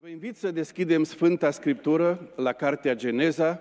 [0.00, 3.60] Vă invit să deschidem Sfânta Scriptură la Cartea Geneza,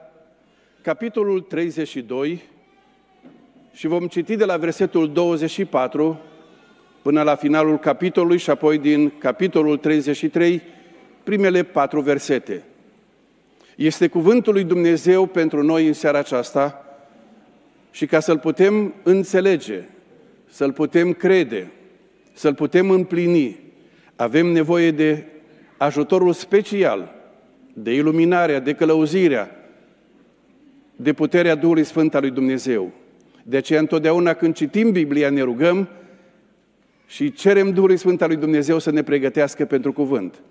[0.82, 2.44] capitolul 32,
[3.74, 6.20] și vom citi de la versetul 24
[7.02, 10.62] până la finalul capitolului și apoi din capitolul 33,
[11.24, 12.64] primele patru versete.
[13.76, 16.86] Este cuvântul lui Dumnezeu pentru noi în seara aceasta
[17.92, 19.84] și ca să-l putem înțelege,
[20.50, 21.72] să-l putem crede,
[22.34, 23.60] să-l putem împlini,
[24.16, 25.26] avem nevoie de
[25.78, 27.16] ajutorul special,
[27.74, 29.52] de iluminarea, de călăuzirea,
[30.96, 32.92] de puterea Duhului Sfânt al lui Dumnezeu.
[33.44, 35.90] De aceea întotdeauna când citim Biblia ne rugăm
[37.08, 40.42] și cerem Duhului Sfânt al lui Dumnezeu să ne pregătească pentru cuvânt.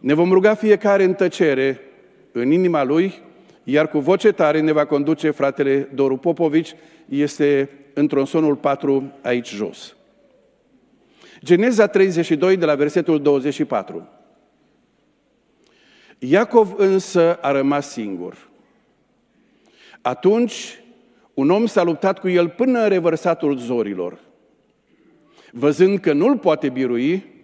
[0.00, 1.80] Ne vom ruga fiecare în tăcere,
[2.32, 3.14] în inima lui,
[3.64, 6.74] iar cu voce tare ne va conduce fratele Doru Popovici,
[7.08, 9.96] este în tronsonul 4 aici jos.
[11.42, 14.08] Geneza 32 de la versetul 24.
[16.18, 18.48] Iacov însă a rămas singur.
[20.02, 20.80] Atunci
[21.34, 24.18] un om s-a luptat cu el până în revărsatul zorilor.
[25.50, 27.34] Văzând că nu-l poate birui,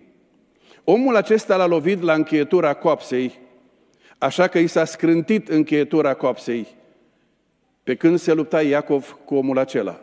[0.84, 3.38] omul acesta l-a lovit la încheietura coapsei,
[4.18, 6.66] așa că i s-a scrântit încheietura coapsei,
[7.82, 10.00] pe când se lupta Iacov cu omul acela.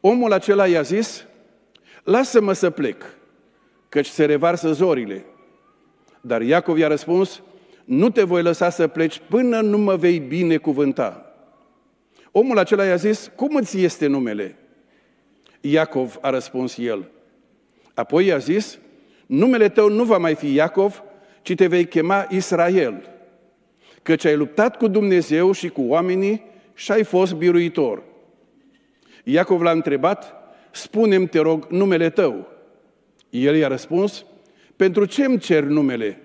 [0.00, 1.26] Omul acela i-a zis,
[2.04, 3.04] lasă-mă să plec,
[3.88, 5.24] căci se revarsă zorile.
[6.26, 7.42] Dar Iacov i-a răspuns,
[7.84, 11.34] nu te voi lăsa să pleci până nu mă vei binecuvânta.
[12.30, 14.56] Omul acela i-a zis, cum îți este numele?
[15.60, 17.10] Iacov a răspuns el.
[17.94, 18.78] Apoi i-a zis,
[19.26, 21.02] numele tău nu va mai fi Iacov,
[21.42, 23.08] ci te vei chema Israel,
[24.02, 28.02] căci ai luptat cu Dumnezeu și cu oamenii și ai fost biruitor.
[29.24, 30.34] Iacov l-a întrebat,
[30.70, 32.48] spune-mi, te rog, numele tău.
[33.30, 34.24] El i-a răspuns,
[34.76, 36.18] pentru ce îmi cer numele?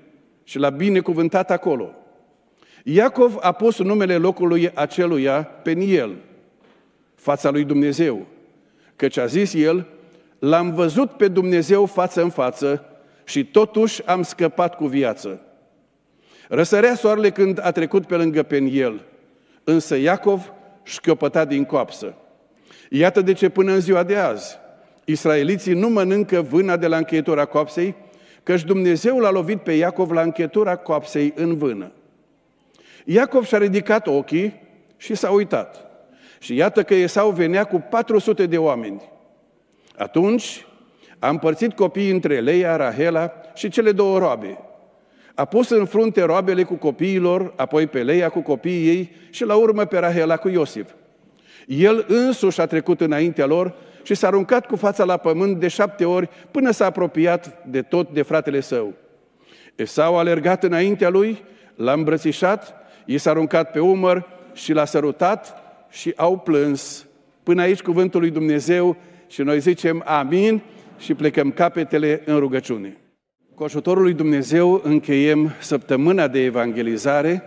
[0.43, 1.93] Și l-a binecuvântat acolo.
[2.83, 6.15] Iacov a pus numele locului aceluia Peniel,
[7.15, 8.25] fața lui Dumnezeu,
[8.95, 9.87] căci a zis el,
[10.39, 12.85] l-am văzut pe Dumnezeu față în față
[13.23, 15.41] și totuși am scăpat cu viață.
[16.47, 19.05] Răsărea soarele când a trecut pe lângă Peniel,
[19.63, 22.13] însă Iacov șchiopăta din coapsă.
[22.89, 24.57] Iată de ce până în ziua de azi,
[25.05, 27.95] israeliții nu mănâncă vâna de la încheietura coapsei,
[28.43, 31.91] căci Dumnezeu l-a lovit pe Iacov la închetura coapsei în vână.
[33.05, 34.61] Iacov și-a ridicat ochii
[34.97, 35.89] și s-a uitat.
[36.39, 39.09] Și iată că Esau venea cu 400 de oameni.
[39.97, 40.65] Atunci
[41.19, 44.57] a împărțit copiii între Leia, Rahela și cele două roabe.
[45.35, 49.55] A pus în frunte roabele cu copiilor, apoi pe Leia cu copiii ei și la
[49.55, 50.89] urmă pe Rahela cu Iosif.
[51.67, 53.75] El însuși a trecut înaintea lor
[54.09, 58.13] și s-a aruncat cu fața la pământ de șapte ori până s-a apropiat de tot
[58.13, 58.93] de fratele său.
[59.75, 61.43] Esau a alergat înaintea lui,
[61.75, 62.75] l-a îmbrățișat,
[63.05, 67.05] i s-a aruncat pe umăr și l-a sărutat și au plâns.
[67.43, 68.95] Până aici cuvântul lui Dumnezeu
[69.27, 70.61] și noi zicem amin
[70.99, 72.97] și plecăm capetele în rugăciune.
[73.55, 77.43] Cu ajutorul lui Dumnezeu încheiem săptămâna de evangelizare,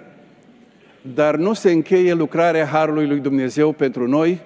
[1.15, 4.41] dar nu se încheie lucrarea Harului lui Dumnezeu pentru noi,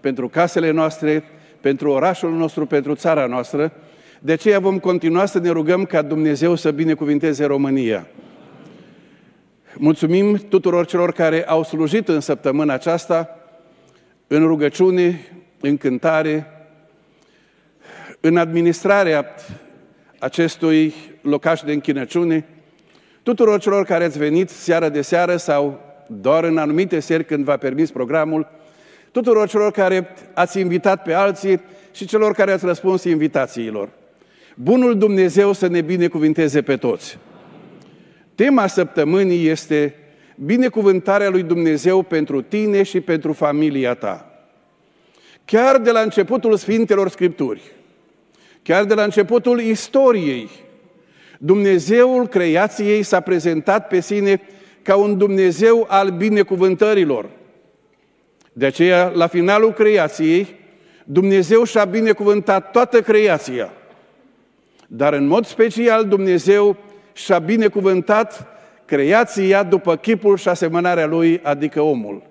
[0.00, 1.24] pentru casele noastre,
[1.62, 3.72] pentru orașul nostru, pentru țara noastră.
[4.20, 8.06] De aceea vom continua să ne rugăm ca Dumnezeu să binecuvinteze România.
[9.74, 13.36] Mulțumim tuturor celor care au slujit în săptămâna aceasta,
[14.26, 15.20] în rugăciune,
[15.60, 16.46] în cântare,
[18.20, 19.26] în administrarea
[20.18, 22.46] acestui locaș de închinăciune,
[23.22, 27.56] tuturor celor care ați venit seară de seară sau doar în anumite seri când v-a
[27.56, 28.48] permis programul,
[29.12, 31.60] tuturor celor care ați invitat pe alții
[31.92, 33.88] și celor care ați răspuns invitațiilor.
[34.54, 37.18] Bunul Dumnezeu să ne binecuvinteze pe toți.
[38.34, 39.94] Tema săptămânii este
[40.34, 44.26] binecuvântarea lui Dumnezeu pentru tine și pentru familia ta.
[45.44, 47.62] Chiar de la începutul Sfintelor Scripturi,
[48.62, 50.48] chiar de la începutul istoriei,
[51.38, 54.40] Dumnezeul creației s-a prezentat pe sine
[54.82, 57.26] ca un Dumnezeu al binecuvântărilor–
[58.52, 60.60] de aceea, la finalul creației,
[61.04, 63.72] Dumnezeu și-a binecuvântat toată creația.
[64.86, 66.76] Dar în mod special Dumnezeu
[67.12, 68.46] și-a binecuvântat
[68.84, 72.22] creația după chipul și asemănarea lui, adică omul.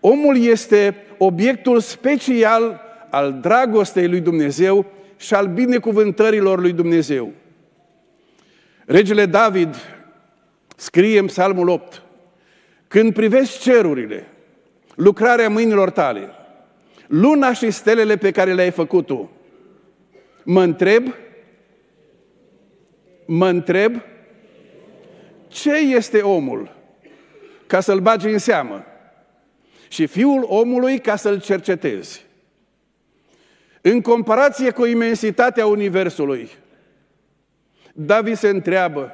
[0.00, 7.32] Omul este obiectul special al dragostei lui Dumnezeu și al binecuvântărilor lui Dumnezeu.
[8.86, 9.76] Regele David
[10.76, 12.02] scrie în Psalmul 8,
[12.88, 14.26] când privesc cerurile,
[15.00, 16.30] lucrarea mâinilor tale,
[17.06, 19.30] luna și stelele pe care le-ai făcut tu.
[20.42, 21.14] Mă întreb,
[23.26, 24.00] mă întreb
[25.48, 26.76] ce este omul
[27.66, 28.84] ca să-l bagi în seamă
[29.88, 32.26] și fiul omului ca să-l cercetezi.
[33.80, 36.50] În comparație cu imensitatea Universului,
[37.92, 39.12] David se întreabă,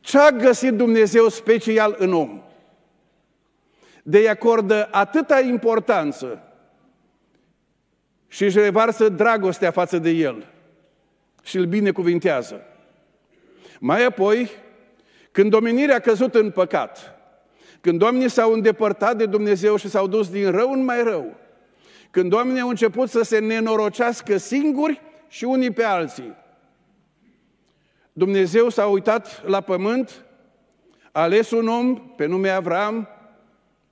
[0.00, 2.42] ce a găsit Dumnezeu special în om?
[4.02, 6.42] De-i acordă atâta importanță
[8.28, 10.46] și își revarsă dragostea față de el
[11.42, 12.60] și îl binecuvintează.
[13.80, 14.50] Mai apoi,
[15.30, 17.14] când domenirea a căzut în păcat,
[17.80, 21.36] când oamenii s-au îndepărtat de Dumnezeu și s-au dus din rău în mai rău,
[22.10, 26.36] când oamenii au început să se nenorocească singuri și unii pe alții,
[28.12, 30.24] Dumnezeu s-a uitat la pământ,
[31.12, 33.08] a ales un om pe nume Avram,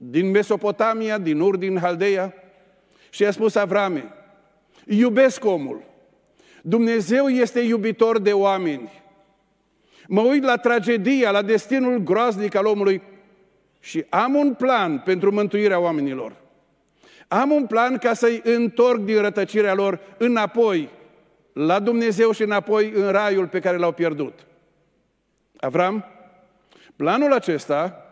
[0.00, 2.34] din Mesopotamia, din Ur, din Haldeia,
[3.10, 4.12] și a spus Avrame,
[4.86, 5.82] iubesc omul.
[6.62, 9.02] Dumnezeu este iubitor de oameni.
[10.06, 13.02] Mă uit la tragedia, la destinul groaznic al omului
[13.80, 16.36] și am un plan pentru mântuirea oamenilor.
[17.28, 20.88] Am un plan ca să-i întorc din rătăcirea lor înapoi
[21.52, 24.46] la Dumnezeu și înapoi în raiul pe care l-au pierdut.
[25.56, 26.04] Avram,
[26.96, 28.07] planul acesta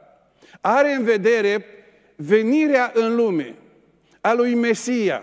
[0.60, 1.64] are în vedere
[2.16, 3.54] venirea în lume
[4.20, 5.22] a lui Mesia,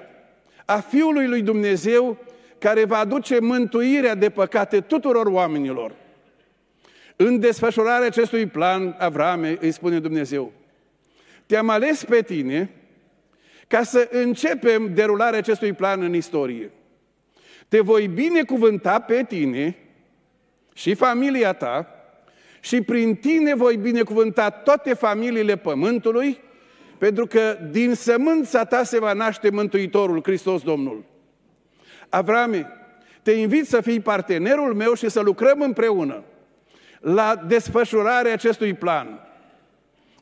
[0.66, 2.18] a Fiului lui Dumnezeu,
[2.58, 5.96] care va aduce mântuirea de păcate tuturor oamenilor.
[7.16, 10.52] În desfășurarea acestui plan, Avrame îi spune Dumnezeu,
[11.46, 12.70] te-am ales pe tine
[13.68, 16.72] ca să începem derularea acestui plan în istorie.
[17.68, 19.78] Te voi binecuvânta pe tine
[20.74, 22.03] și familia ta
[22.64, 26.40] și prin tine voi binecuvânta toate familiile pământului,
[26.98, 31.04] pentru că din sămânța ta se va naște Mântuitorul, Hristos Domnul.
[32.10, 32.68] Avrame,
[33.22, 36.24] te invit să fii partenerul meu și să lucrăm împreună
[37.00, 39.28] la desfășurarea acestui plan.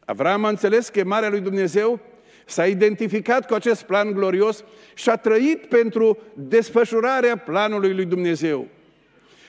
[0.05, 1.99] Avram a înțeles chemarea lui Dumnezeu,
[2.45, 8.67] s-a identificat cu acest plan glorios și a trăit pentru desfășurarea planului lui Dumnezeu.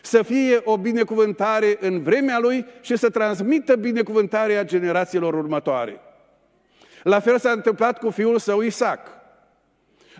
[0.04, 6.00] Să fie o binecuvântare în vremea lui și să transmită binecuvântarea generațiilor următoare.
[7.02, 9.08] La fel s-a întâmplat cu fiul său Isaac.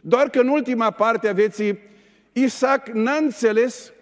[0.02, 1.78] Doar că în ultima parte a vieții,
[2.32, 3.92] Isaac n-a înțeles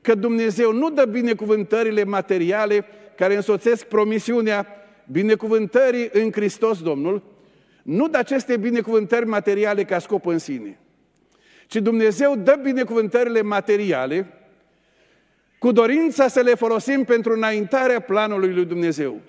[0.00, 2.84] că Dumnezeu nu dă binecuvântările materiale
[3.16, 4.66] care însoțesc promisiunea
[5.10, 7.22] binecuvântării în Hristos Domnul,
[7.82, 10.78] nu dă aceste binecuvântări materiale ca scop în sine,
[11.66, 14.35] ci Dumnezeu dă binecuvântările materiale
[15.58, 19.20] cu dorința să le folosim pentru înaintarea planului lui Dumnezeu.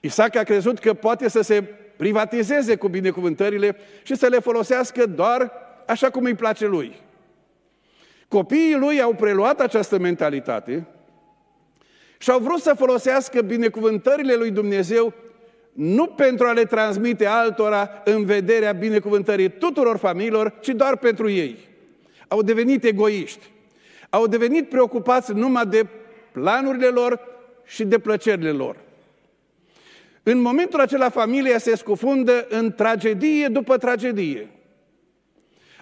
[0.00, 1.64] Isaac a crezut că poate să se
[1.96, 5.52] privatizeze cu binecuvântările și să le folosească doar
[5.86, 7.02] așa cum îi place lui.
[8.28, 10.86] Copiii lui au preluat această mentalitate
[12.18, 15.12] și au vrut să folosească binecuvântările lui Dumnezeu
[15.72, 21.58] nu pentru a le transmite altora în vederea binecuvântării tuturor familiilor, ci doar pentru ei.
[22.28, 23.50] Au devenit egoiști.
[24.14, 25.86] Au devenit preocupați numai de
[26.32, 27.20] planurile lor
[27.64, 28.76] și de plăcerile lor.
[30.22, 34.50] În momentul acela, familia se scufundă în tragedie după tragedie.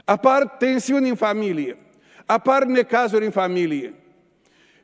[0.04, 1.76] Apar tensiuni în familie
[2.26, 3.94] apar necazuri în familie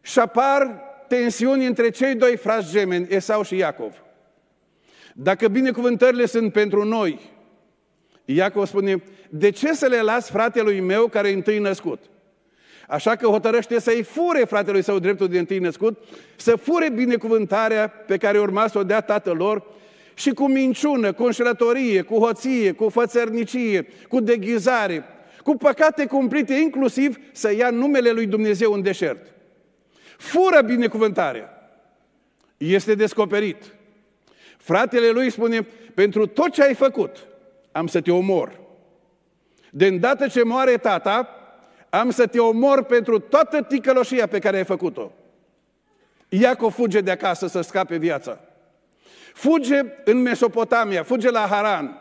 [0.00, 4.02] și apar tensiuni între cei doi frați gemeni, Esau și Iacov.
[5.14, 7.20] Dacă binecuvântările sunt pentru noi,
[8.24, 12.02] Iacov spune, de ce să le las fratelui meu care e întâi născut?
[12.90, 16.04] Așa că hotărăște să-i fure fratelui său dreptul de întâi născut,
[16.36, 19.62] să fure binecuvântarea pe care urma să o dea tatăl lor
[20.14, 25.04] și cu minciună, cu înșelătorie, cu hoție, cu fățărnicie, cu deghizare,
[25.42, 29.32] cu păcate cumplite, inclusiv să ia numele lui Dumnezeu în deșert.
[30.16, 31.72] Fură binecuvântarea.
[32.56, 33.74] Este descoperit.
[34.56, 37.26] Fratele lui spune, pentru tot ce ai făcut,
[37.72, 38.60] am să te omor.
[39.70, 41.37] De îndată ce moare tata,
[41.90, 45.12] am să te omor pentru toată ticăloșia pe care ai făcut-o.
[46.28, 48.40] Iacov fuge de acasă să scape viața.
[49.34, 52.00] Fuge în Mesopotamia, fuge la Haran,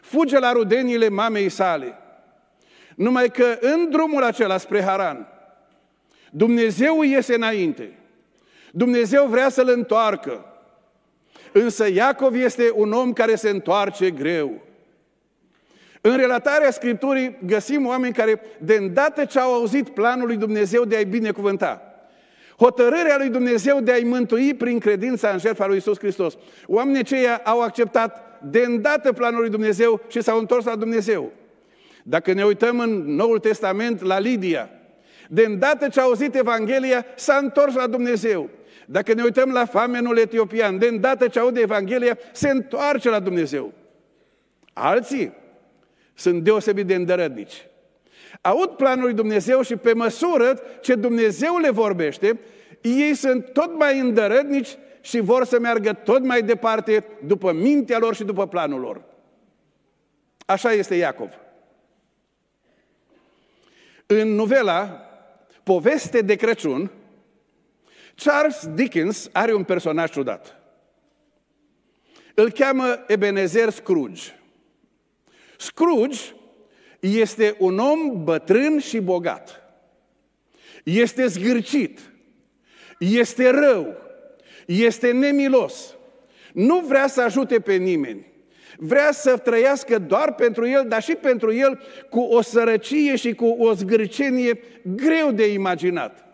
[0.00, 1.98] fuge la rudenile mamei sale.
[2.94, 5.28] Numai că în drumul acela spre Haran,
[6.30, 7.98] Dumnezeu iese înainte.
[8.72, 10.44] Dumnezeu vrea să-l întoarcă.
[11.52, 14.67] Însă Iacov este un om care se întoarce greu.
[16.00, 20.96] În relatarea Scripturii găsim oameni care, de îndată ce au auzit planul lui Dumnezeu de
[20.96, 21.82] a-i binecuvânta,
[22.58, 26.36] hotărârea lui Dumnezeu de a-i mântui prin credința în jertfa lui Isus Hristos,
[26.66, 31.32] oamenii aceia au acceptat de îndată planul lui Dumnezeu și s-au întors la Dumnezeu.
[32.02, 34.70] Dacă ne uităm în Noul Testament la Lidia,
[35.30, 38.48] De îndată ce a auzit Evanghelia, s-a întors la Dumnezeu.
[38.86, 43.72] Dacă ne uităm la famenul etiopian, de îndată ce aude Evanghelia, se întoarce la Dumnezeu.
[44.72, 45.32] Alții
[46.18, 47.66] sunt deosebit de îndărădnici.
[48.40, 52.40] Aud planul lui Dumnezeu și pe măsură ce Dumnezeu le vorbește,
[52.82, 58.14] ei sunt tot mai îndărădnici și vor să meargă tot mai departe după mintea lor
[58.14, 59.02] și după planul lor.
[60.46, 61.38] Așa este Iacov.
[64.06, 65.02] În novela
[65.62, 66.90] Poveste de Crăciun,
[68.14, 70.56] Charles Dickens are un personaj ciudat.
[72.34, 74.37] Îl cheamă Ebenezer Scrooge.
[75.60, 76.18] Scrooge
[77.00, 79.62] este un om bătrân și bogat.
[80.84, 82.00] Este zgârcit.
[82.98, 83.96] Este rău.
[84.66, 85.96] Este nemilos.
[86.52, 88.26] Nu vrea să ajute pe nimeni.
[88.76, 93.46] Vrea să trăiască doar pentru el, dar și pentru el cu o sărăcie și cu
[93.46, 96.26] o zgârcenie greu de imaginat.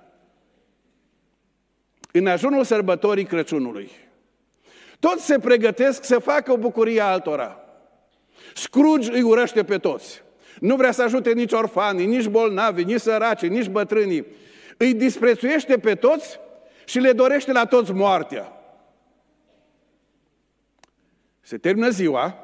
[2.13, 3.91] În ajunul sărbătorii Crăciunului,
[5.01, 7.64] toți se pregătesc să facă o bucurie altora.
[8.55, 10.23] Scrooge îi urăște pe toți.
[10.61, 14.27] Nu vrea să ajute nici orfanii, nici bolnavi, nici săraci, nici bătrânii.
[14.77, 16.41] Îi disprețuiește pe toți
[16.85, 18.53] și le dorește la toți moartea.
[21.41, 22.39] Se termină ziua,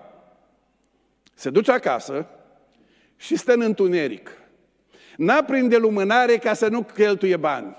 [1.35, 2.27] se duce acasă
[3.17, 4.31] și stă în întuneric.
[5.17, 7.77] N-aprinde lumânare ca să nu cheltuie bani.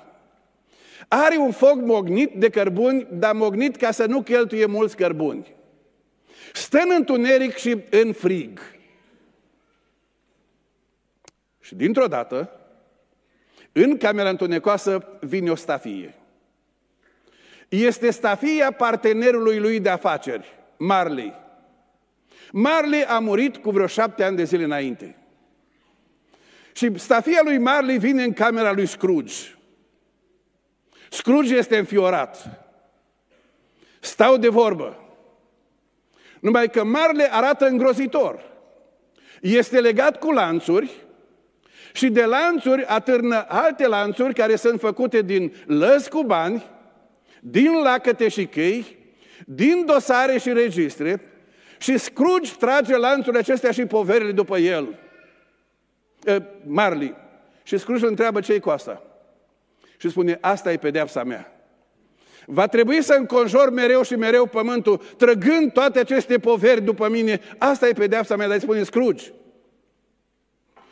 [1.08, 5.56] Are un foc mognit de cărbuni, dar mognit ca să nu cheltuie mulți cărbuni.
[6.54, 8.60] Stă în întuneric și în frig.
[11.60, 12.52] Și dintr-o dată,
[13.72, 16.16] în camera întunecoasă vine o stafie.
[17.70, 21.34] Este stafia partenerului lui de afaceri, Marley.
[22.52, 25.16] Marley a murit cu vreo șapte ani de zile înainte.
[26.74, 29.36] Și stafia lui Marley vine în camera lui Scrooge.
[31.10, 32.66] Scrooge este înfiorat.
[34.00, 35.01] Stau de vorbă.
[36.42, 38.40] Numai că Marley arată îngrozitor.
[39.42, 40.92] Este legat cu lanțuri
[41.94, 46.66] și de lanțuri atârnă alte lanțuri care sunt făcute din lăzi cu bani,
[47.40, 48.98] din lacăte și chei,
[49.46, 51.22] din dosare și registre
[51.78, 55.00] și Scrooge trage lanțurile acestea și poverile după el.
[56.24, 57.16] E, Marley.
[57.64, 59.04] Și Scrooge îl întreabă ce cu asta.
[59.98, 61.61] Și spune, asta e pedeapsa mea.
[62.46, 67.42] Va trebui să înconjor mereu și mereu pământul, trăgând toate aceste poveri după mine.
[67.58, 69.32] Asta e pedeapsa mea, dar îi spune Scrooge.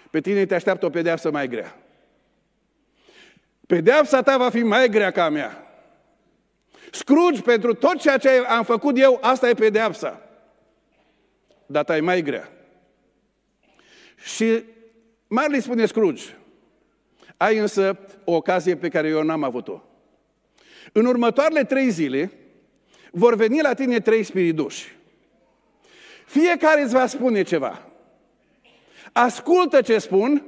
[0.09, 1.77] Pe tine te așteaptă o pedeapsă mai grea.
[3.67, 5.63] Pedeapsa ta va fi mai grea ca a mea.
[6.91, 10.21] Scrooge, pentru tot ceea ce am făcut eu, asta e pedeapsa.
[11.65, 12.49] Data e mai grea.
[14.23, 14.63] Și
[15.27, 16.23] Marley spune Scrooge,
[17.37, 19.83] ai însă o ocazie pe care eu n-am avut-o.
[20.91, 22.31] În următoarele trei zile
[23.11, 24.97] vor veni la tine trei spiriduși.
[26.25, 27.91] Fiecare îți va spune ceva.
[29.11, 30.43] Ascultă ce spun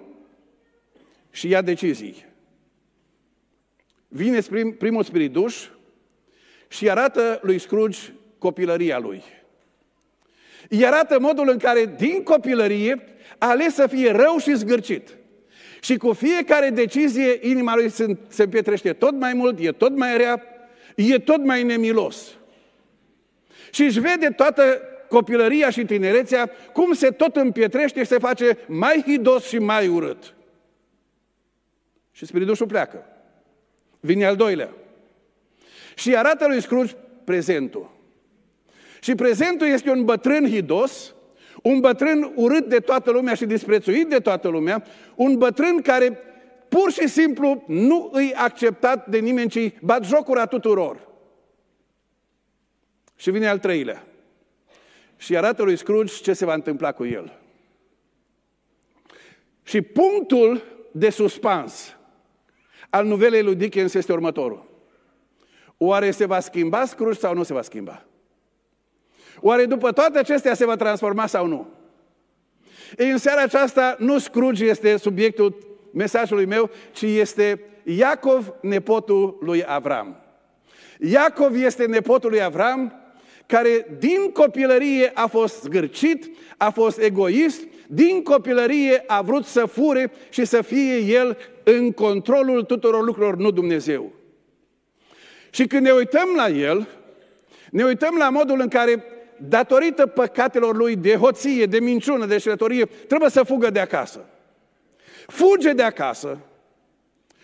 [1.32, 2.26] și ia decizii.
[4.08, 5.68] Vine prim, primul spiriduș
[6.68, 8.00] și arată lui Scrooge
[8.38, 9.24] copilăria lui.
[10.70, 13.04] Îi arată modul în care din copilărie
[13.38, 15.18] a ales să fie rău și zgârcit.
[15.84, 20.18] Și cu fiecare decizie, inima lui se, se împietrește tot mai mult, e tot mai
[20.18, 20.44] rea,
[20.96, 22.38] e tot mai nemilos.
[23.72, 29.04] Și își vede toată copilăria și tinerețea cum se tot împietrește și se face mai
[29.08, 30.34] hidos și mai urât.
[32.12, 33.06] Și spiritușul pleacă.
[34.00, 34.70] Vine al doilea.
[35.96, 37.92] Și arată lui Scrooge prezentul.
[39.02, 41.14] Și prezentul este un bătrân hidos,
[41.62, 44.84] un bătrân urât de toată lumea și disprețuit de toată lumea,
[45.16, 46.20] un bătrân care
[46.70, 51.10] pur și simplu nu îi acceptat de nimeni, ci bat jocura tuturor.
[53.16, 54.06] Și vine al treilea.
[55.18, 57.40] Și arată lui Scrooge ce se va întâmpla cu el.
[59.64, 61.96] Și punctul de suspans
[62.90, 64.70] al novelei lui Dickens este următorul.
[65.78, 68.06] Oare se va schimba Scrooge sau nu se va schimba?
[69.42, 71.68] Oare după toate acestea se va transforma sau nu?
[72.98, 75.58] Ei, în seara aceasta nu Scrooge este subiectul
[75.94, 80.16] mesajului meu, ci este Iacov, nepotul lui Avram.
[81.00, 82.94] Iacov este nepotul lui Avram,
[83.46, 90.12] care din copilărie a fost zgârcit, a fost egoist, din copilărie a vrut să fure
[90.30, 94.12] și să fie el în controlul tuturor lucrurilor, nu Dumnezeu.
[95.50, 96.88] Și când ne uităm la el,
[97.72, 99.04] ne uităm la modul în care
[99.48, 104.26] datorită păcatelor lui de hoție, de minciună, de șerătorie, trebuie să fugă de acasă.
[105.28, 106.38] Fuge de acasă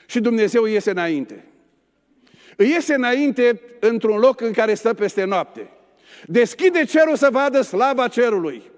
[0.06, 1.46] Și Dumnezeu iese înainte.
[2.56, 5.70] Îi iese înainte într-un loc în care stă peste noapte.
[6.25, 8.72] Deschide cerul să vadă slava cerului.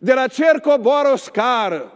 [0.00, 1.92] De la cer coboară o scară.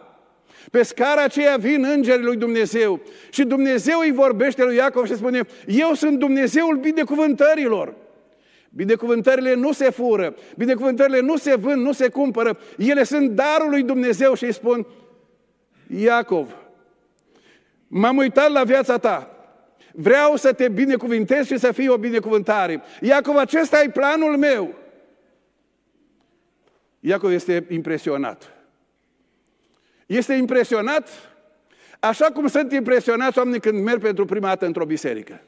[0.70, 3.00] Pe scara aceea vin îngerii lui Dumnezeu.
[3.30, 7.94] Și Dumnezeu îi vorbește lui Iacov și spune, eu sunt Dumnezeul binecuvântărilor.
[8.74, 13.82] Binecuvântările nu se fură, binecuvântările nu se vând, nu se cumpără, ele sunt darul lui
[13.82, 14.86] Dumnezeu și îi spun,
[15.86, 16.56] Iacov,
[17.86, 19.30] m-am uitat la viața ta,
[19.92, 22.82] vreau să te binecuvintez și să fii o binecuvântare.
[23.00, 24.74] Iacov, acesta e planul meu.
[27.00, 28.52] Iacov este impresionat.
[30.06, 31.08] Este impresionat
[32.00, 35.42] așa cum sunt impresionați oamenii când merg pentru prima dată într-o biserică.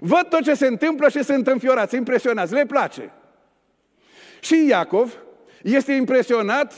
[0.00, 3.12] Văd tot ce se întâmplă și sunt înfiorați, impresionați, le place.
[4.40, 5.18] Și Iacov
[5.62, 6.72] este impresionat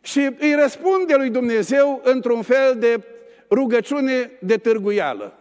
[0.00, 3.02] și îi răspunde lui Dumnezeu într-un fel de
[3.50, 5.38] rugăciune de târguială.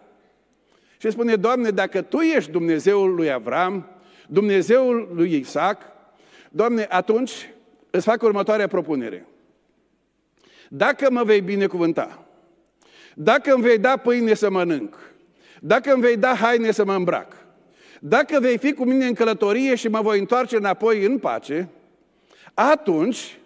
[0.97, 3.87] Și spune, Doamne, dacă Tu ești Dumnezeul lui Avram,
[4.27, 5.81] Dumnezeul lui Isaac,
[6.49, 7.49] Doamne, atunci
[7.89, 9.27] îți fac următoarea propunere.
[10.69, 12.25] Dacă mă vei binecuvânta,
[13.13, 14.95] dacă îmi vei da pâine să mănânc,
[15.67, 17.33] dacă îmi vei da haine să mă îmbrac,
[17.99, 21.69] dacă vei fi cu mine în călătorie și mă voi întoarce înapoi în pace,
[22.53, 23.37] atunci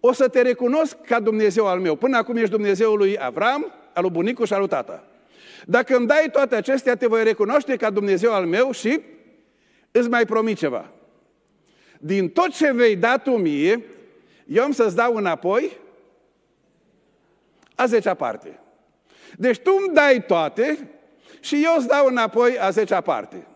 [0.00, 1.96] o să te recunosc ca Dumnezeu al meu.
[1.96, 5.04] Până acum ești Dumnezeul lui Avram, al lui bunicul și al lui tata.
[5.66, 9.00] Dacă îmi dai toate acestea, te voi recunoaște ca Dumnezeu al meu și
[9.90, 10.90] îți mai promit ceva.
[11.98, 13.84] Din tot ce vei da tu mie,
[14.46, 15.78] eu am să-ți dau înapoi
[17.74, 18.58] a zecea parte.
[19.36, 20.88] Deci tu îmi dai toate
[21.42, 23.46] și eu îți dau înapoi a zecea parte.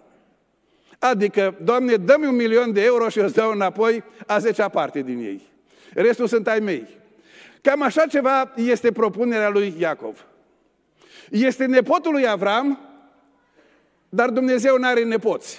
[0.98, 5.02] Adică, Doamne, dă-mi un milion de euro și eu îți dau înapoi a zecea parte
[5.02, 5.42] din ei.
[5.92, 6.86] Restul sunt ai mei.
[7.62, 10.26] Cam așa ceva este propunerea lui Iacov.
[11.30, 12.80] Este nepotul lui Avram,
[14.08, 15.58] dar Dumnezeu nu are nepoți.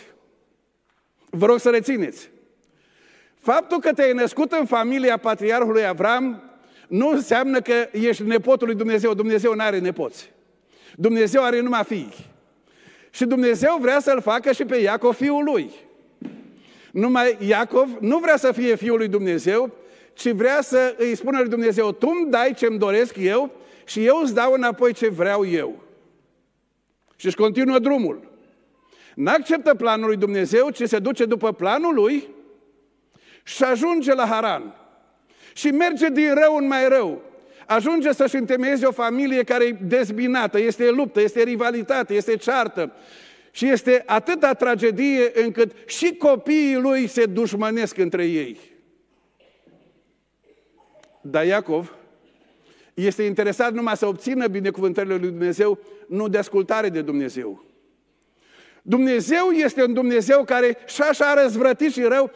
[1.29, 2.29] Vă rog să rețineți.
[3.39, 6.41] Faptul că te-ai născut în familia patriarhului Avram
[6.87, 9.13] nu înseamnă că ești nepotul lui Dumnezeu.
[9.13, 10.31] Dumnezeu nu are nepoți.
[10.99, 12.13] Dumnezeu are numai fii.
[13.09, 15.71] Și Dumnezeu vrea să-l facă și pe Iacov fiul lui.
[16.91, 19.73] Numai Iacov nu vrea să fie fiul lui Dumnezeu,
[20.13, 23.51] ci vrea să îi spună lui Dumnezeu, tu îmi dai ce-mi doresc eu
[23.85, 25.83] și eu îți dau înapoi ce vreau eu.
[27.15, 28.31] Și își continuă drumul.
[29.15, 32.27] N-acceptă planul lui Dumnezeu, ci se duce după planul lui
[33.43, 34.75] și ajunge la Haran.
[35.53, 37.21] Și merge din rău în mai rău.
[37.67, 42.91] Ajunge să-și întemeieze o familie care e dezbinată, este luptă, este rivalitate, este ceartă.
[43.51, 48.59] Și este atâta tragedie încât și copiii lui se dușmănesc între ei.
[51.21, 51.95] Dar Iacov
[52.93, 57.65] este interesat numai să obțină binecuvântările lui Dumnezeu, nu de ascultare de Dumnezeu.
[58.81, 62.31] Dumnezeu este un Dumnezeu care și așa răzvrătit și rău,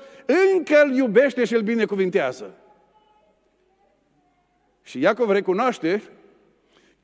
[0.56, 2.56] încă îl iubește și îl binecuvintează.
[4.84, 6.04] Și Iacov recunoaște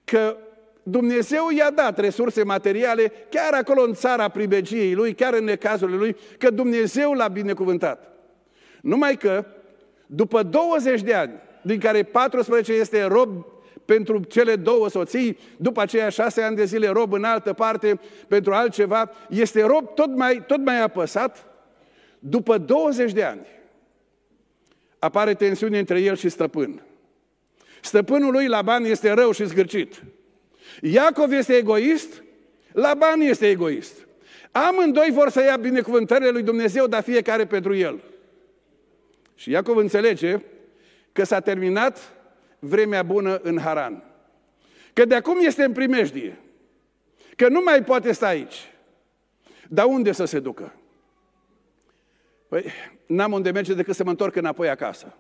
[0.03, 0.37] că
[0.83, 6.15] Dumnezeu i-a dat resurse materiale chiar acolo în țara pribegiei lui, chiar în necazurile lui,
[6.37, 8.11] că Dumnezeu l-a binecuvântat.
[8.81, 9.45] Numai că,
[10.05, 13.45] după 20 de ani, din care 14 este rob
[13.85, 18.53] pentru cele două soții, după aceea șase ani de zile rob în altă parte pentru
[18.53, 21.45] altceva, este rob tot mai, tot mai apăsat,
[22.19, 23.47] după 20 de ani
[24.99, 26.81] apare tensiune între el și stăpân.
[27.87, 30.03] Stăpânul lui Laban este rău și zgârcit.
[30.81, 32.23] Iacov este egoist,
[32.71, 34.07] Laban este egoist.
[34.51, 38.03] Amândoi vor să ia binecuvântările lui Dumnezeu, dar fiecare pentru el.
[39.35, 40.41] Și Iacov înțelege
[41.11, 42.13] că s-a terminat
[42.59, 44.03] vremea bună în Haran.
[44.93, 46.39] Că de acum este în primejdie.
[47.35, 48.71] Că nu mai poate sta aici.
[49.67, 50.73] Dar unde să se ducă?
[52.47, 52.65] Păi,
[53.05, 55.15] n-am unde merge decât să mă întorc înapoi acasă.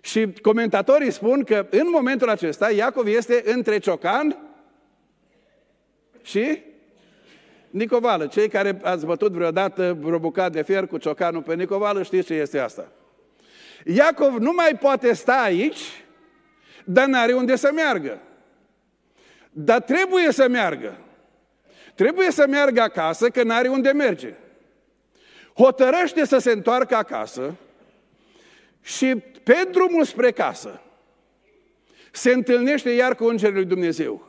[0.00, 4.36] Și comentatorii spun că în momentul acesta Iacov este între Ciocan
[6.22, 6.62] și
[7.70, 8.26] Nicovală.
[8.26, 12.34] Cei care ați bătut vreodată vreo bucat de fier cu ciocanul pe Nicovală știți ce
[12.34, 12.92] este asta.
[13.84, 16.04] Iacov nu mai poate sta aici,
[16.84, 18.20] dar n-are unde să meargă.
[19.50, 20.98] Dar trebuie să meargă.
[21.94, 24.34] Trebuie să meargă acasă, că n-are unde merge.
[25.54, 27.54] Hotărăște să se întoarcă acasă
[28.82, 30.80] și pe drumul spre casă
[32.12, 34.28] se întâlnește iar cu Îngerul lui Dumnezeu.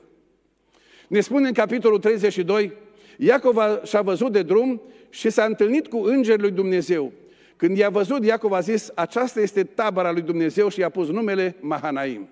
[1.08, 2.74] Ne spune în capitolul 32,
[3.18, 7.12] Iacov și-a văzut de drum și s-a întâlnit cu Îngerul lui Dumnezeu.
[7.56, 11.56] Când i-a văzut, Iacov a zis, aceasta este tabăra lui Dumnezeu și i-a pus numele
[11.60, 12.30] Mahanaim.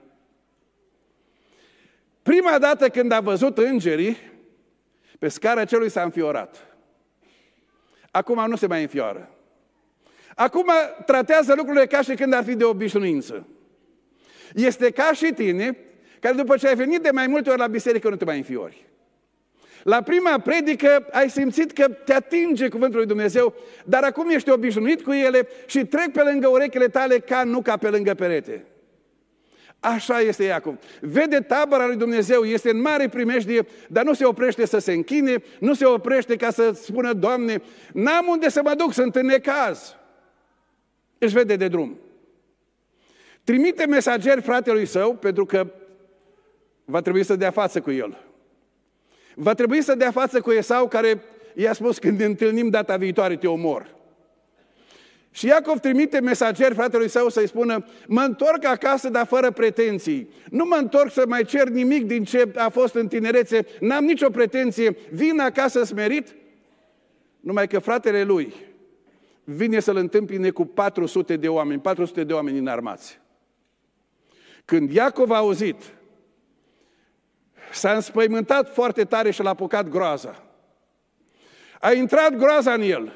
[2.21, 4.17] Prima dată când a văzut îngerii,
[5.19, 6.77] pe scara celui s-a înfiorat.
[8.11, 9.38] Acum nu se mai înfioară.
[10.39, 10.71] Acum
[11.05, 13.47] tratează lucrurile ca și când ar fi de obișnuință.
[14.53, 15.77] Este ca și tine,
[16.19, 18.85] care după ce ai venit de mai multe ori la biserică, nu te mai înfiori.
[19.83, 23.53] La prima predică ai simțit că te atinge cuvântul lui Dumnezeu,
[23.85, 27.77] dar acum ești obișnuit cu ele și trec pe lângă urechile tale ca nu ca
[27.77, 28.65] pe lângă perete.
[29.79, 30.75] Așa este Iacov.
[31.01, 35.43] Vede tabăra lui Dumnezeu, este în mare primejdie, dar nu se oprește să se închine,
[35.59, 37.61] nu se oprește ca să spună, Doamne,
[37.93, 39.97] n-am unde să mă duc, sunt în necaz.
[41.19, 41.97] Își vede de drum.
[43.43, 45.67] Trimite mesageri fratelui său, pentru că
[46.85, 48.23] va trebui să dea față cu el.
[49.35, 51.21] Va trebui să dea față cu Esau, care
[51.55, 53.97] i-a spus, când ne întâlnim data viitoare, te omor.
[55.31, 60.29] Și Iacov trimite mesageri fratelui său să-i spună, mă întorc acasă, dar fără pretenții.
[60.49, 64.29] Nu mă întorc să mai cer nimic din ce a fost în tinerețe, n-am nicio
[64.29, 66.35] pretenție, vin acasă smerit.
[67.39, 68.53] Numai că fratele lui
[69.49, 73.19] vine să-l întâmpine cu 400 de oameni, 400 de oameni înarmați.
[74.65, 75.75] Când Iacov a auzit,
[77.71, 80.43] s-a înspăimântat foarte tare și l-a apucat groaza.
[81.79, 83.13] A intrat groaza în el.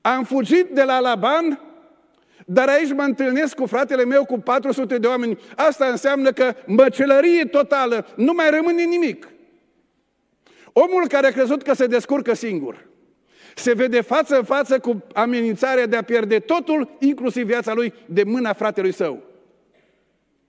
[0.00, 1.60] Am fugit de la Laban,
[2.46, 5.38] dar aici mă întâlnesc cu fratele meu cu 400 de oameni.
[5.56, 9.28] Asta înseamnă că măcelărie totală, nu mai rămâne nimic.
[10.72, 12.90] Omul care a crezut că se descurcă singur,
[13.54, 18.22] se vede față în față cu amenințarea de a pierde totul, inclusiv viața lui, de
[18.22, 19.22] mâna fratelui său.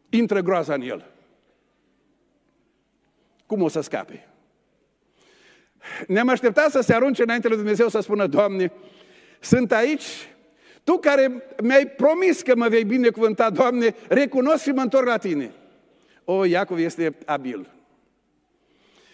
[0.10, 1.06] Intră groaza în el.
[3.46, 4.28] Cum o să scape?
[6.08, 8.72] Ne-am așteptat să se arunce înainte lui Dumnezeu să spună, Doamne,
[9.40, 10.04] sunt aici,
[10.84, 15.52] Tu care mi-ai promis că mă vei binecuvânta, Doamne, recunosc și mă întorc la Tine.
[16.24, 17.70] O, Iacov este abil.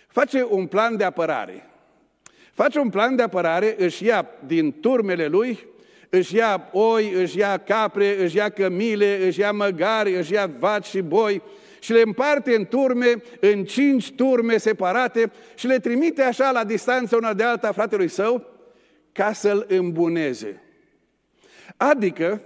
[0.07, 1.69] Face un plan de apărare.
[2.63, 5.67] Face un plan de apărare, își ia din turmele lui,
[6.09, 10.85] își ia oi, își ia capre, își ia cămile, își ia măgari, își ia vaci
[10.85, 11.41] și boi
[11.79, 17.15] și le împarte în turme, în cinci turme separate și le trimite așa la distanță
[17.15, 18.45] una de alta fratelui său
[19.11, 20.61] ca să-l îmbuneze.
[21.77, 22.41] Adică,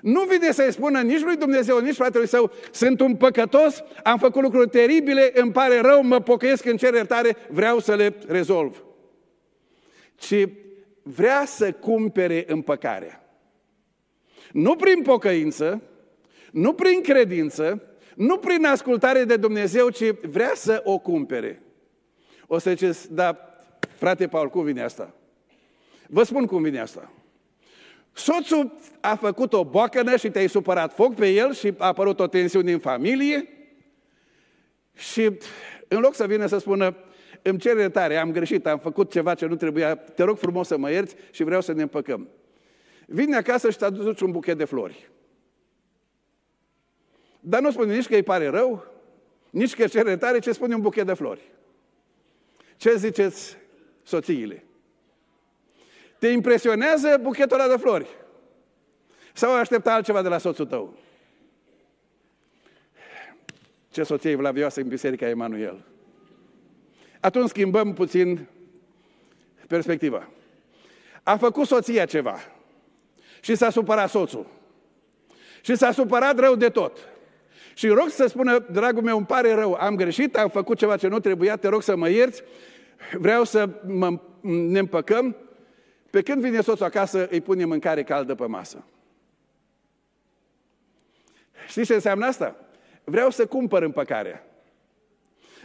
[0.00, 4.42] nu vine să-i spună nici lui Dumnezeu, nici fratelui său, sunt un păcătos, am făcut
[4.42, 8.85] lucruri teribile, îmi pare rău, mă pocăiesc în cer iertare, vreau să le rezolv.
[10.16, 10.48] Ci
[11.02, 13.20] vrea să cumpere împăcarea.
[14.52, 15.82] Nu prin pocăință,
[16.50, 17.82] nu prin credință,
[18.14, 21.62] nu prin ascultare de Dumnezeu, ci vrea să o cumpere.
[22.46, 23.38] O să ziceți, da,
[23.96, 25.14] frate Paul, cum vine asta?
[26.06, 27.12] Vă spun cum vine asta.
[28.12, 32.26] Soțul a făcut o boacănă și te-ai supărat foc pe el și a apărut o
[32.26, 33.48] tensiune în familie
[34.94, 35.38] și
[35.88, 36.96] în loc să vină să spună
[37.48, 40.76] îmi cer iertare, am greșit, am făcut ceva ce nu trebuia, te rog frumos să
[40.76, 42.28] mă ierți și vreau să ne împăcăm.
[43.06, 45.10] Vine acasă și te aduci un buchet de flori.
[47.40, 48.84] Dar nu spune nici că îi pare rău,
[49.50, 51.50] nici că cere iertare, ce spune un buchet de flori.
[52.76, 53.56] Ce ziceți
[54.02, 54.64] soțiile?
[56.18, 58.06] Te impresionează buchetul ăla de flori?
[59.34, 60.98] Sau aștepta altceva de la soțul tău?
[63.90, 65.84] Ce soție vlavioasă în Biserica Emanuel.
[67.26, 68.46] Atunci schimbăm puțin
[69.66, 70.28] perspectiva.
[71.22, 72.36] A făcut soția ceva
[73.40, 74.46] și s-a supărat soțul.
[75.60, 76.98] Și s-a supărat rău de tot.
[77.74, 81.08] Și rog să spună, dragul meu, îmi pare rău, am greșit, am făcut ceva ce
[81.08, 82.42] nu trebuia, te rog să mă ierți,
[83.12, 85.36] vreau să mă, ne împăcăm
[86.10, 88.84] pe când vine soțul acasă, îi pune mâncare caldă pe masă.
[91.68, 92.56] Știți ce înseamnă asta?
[93.04, 94.46] Vreau să cumpăr împăcarea.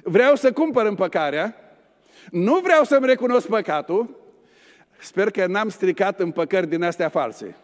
[0.04, 1.56] Vreau să cumpăr împăcarea,
[2.32, 4.20] nu vreau să-mi recunosc păcatul,
[5.00, 7.56] sper că n-am stricat împăcări din astea false.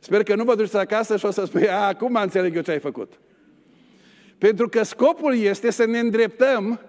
[0.00, 2.70] Sper că nu vă duceți acasă și o să spui, a, acum înțeleg eu ce
[2.70, 3.12] ai făcut.
[4.38, 6.80] Pentru că scopul este să ne îndreptăm,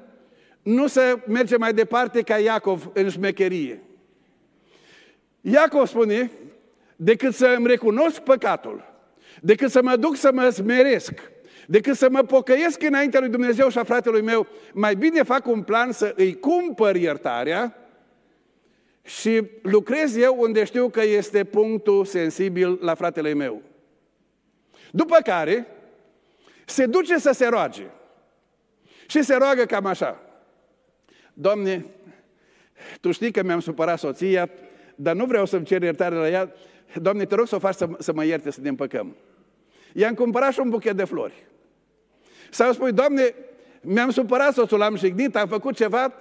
[0.61, 3.81] nu să mergem mai departe ca Iacov în șmecherie.
[5.41, 6.31] Iacov spune,
[6.95, 8.83] decât să îmi recunosc păcatul,
[9.41, 11.31] decât să mă duc să mă smeresc,
[11.71, 15.61] decât să mă pocăiesc înaintea lui Dumnezeu și a fratelui meu, mai bine fac un
[15.61, 17.75] plan să îi cumpăr iertarea
[19.03, 23.61] și lucrez eu unde știu că este punctul sensibil la fratele meu.
[24.91, 25.67] După care
[26.65, 27.85] se duce să se roage.
[29.07, 30.21] Și se roagă cam așa.
[31.33, 31.85] Doamne,
[33.01, 34.49] Tu știi că mi-am supărat soția,
[34.95, 36.53] dar nu vreau să-mi cer iertare la ea.
[37.01, 39.15] Doamne, te rog să o faci să, să mă ierte, să ne împăcăm.
[39.93, 41.49] I-am cumpărat și un buchet de flori.
[42.53, 43.35] Sau spui, Doamne,
[43.81, 46.13] mi-am supărat soțul, l-am jignit, am făcut ceva,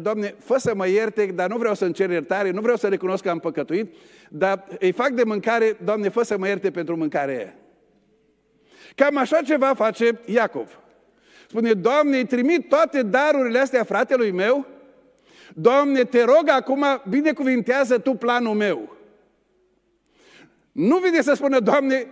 [0.00, 3.22] Doamne, fă să mă ierte, dar nu vreau să-mi cer iertare, nu vreau să recunosc
[3.22, 3.94] că am păcătuit,
[4.28, 7.54] dar îi fac de mâncare, Doamne, fă să mă ierte pentru mâncarea aia.
[8.94, 10.78] Cam așa ceva face Iacov.
[11.48, 14.66] Spune, Doamne, îi trimit toate darurile astea fratelui meu,
[15.54, 18.96] Doamne, te rog acum, binecuvintează Tu planul meu.
[20.72, 22.06] Nu vine să spună, Doamne,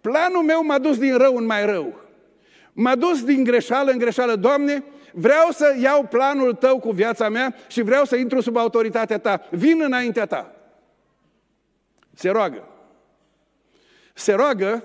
[0.00, 2.01] planul meu m-a dus din rău în mai rău.
[2.72, 4.34] M-a dus din greșeală în greșeală.
[4.34, 9.18] Doamne, vreau să iau planul Tău cu viața mea și vreau să intru sub autoritatea
[9.18, 9.46] Ta.
[9.50, 10.54] Vin înaintea Ta.
[12.14, 12.68] Se roagă.
[14.14, 14.84] Se roagă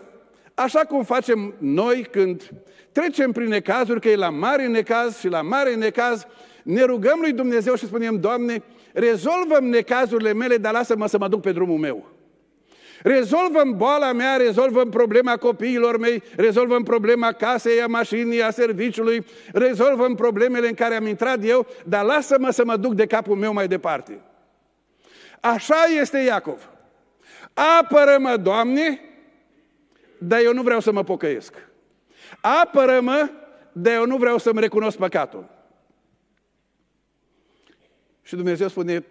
[0.54, 2.50] așa cum facem noi când
[2.92, 6.26] trecem prin necazuri, că e la mare necaz și la mare necaz
[6.64, 11.42] ne rugăm lui Dumnezeu și spunem, Doamne, rezolvăm necazurile mele, dar lasă-mă să mă duc
[11.42, 12.17] pe drumul meu.
[13.04, 20.16] Rezolvăm boala mea, rezolvăm problema copiilor mei, rezolvăm problema casei, a mașinii, a serviciului, rezolvăm
[20.16, 23.68] problemele în care am intrat eu, dar lasă-mă să mă duc de capul meu mai
[23.68, 24.22] departe.
[25.40, 26.70] Așa este Iacov.
[27.80, 29.02] Apără-mă, Doamne,
[30.18, 31.54] dar eu nu vreau să mă pocăiesc.
[32.42, 33.30] Apără-mă,
[33.72, 35.50] dar eu nu vreau să-mi recunosc păcatul.
[38.22, 39.06] Și Dumnezeu spune,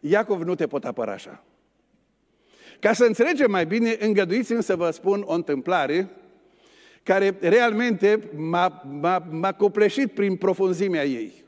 [0.00, 1.42] Iacov nu te pot apăra așa.
[2.80, 6.08] Ca să înțelegem mai bine, îngăduiți-mi să vă spun o întâmplare
[7.02, 11.44] care realmente m-a, m-a, m-a copleșit prin profunzimea ei.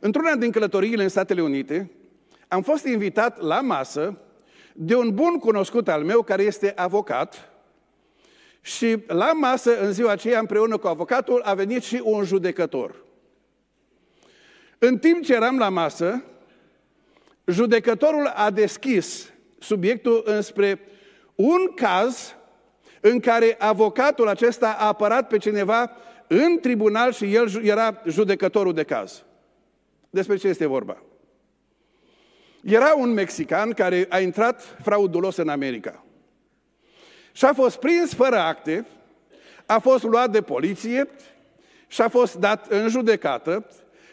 [0.00, 1.90] Într-una din călătoriile în Statele Unite,
[2.48, 4.18] am fost invitat la masă
[4.72, 7.50] de un bun cunoscut al meu care este avocat
[8.60, 12.94] și la masă în ziua aceea împreună cu avocatul a venit și un judecător.
[14.78, 16.24] În timp ce eram la masă,
[17.46, 19.31] judecătorul a deschis
[19.62, 20.80] subiectul înspre
[21.34, 22.34] un caz
[23.00, 25.90] în care avocatul acesta a apărat pe cineva
[26.26, 29.24] în tribunal și el era judecătorul de caz.
[30.10, 31.02] Despre ce este vorba?
[32.62, 36.04] Era un mexican care a intrat fraudulos în America.
[37.32, 38.86] Și a fost prins fără acte,
[39.66, 41.08] a fost luat de poliție
[41.86, 43.66] și a fost dat în judecată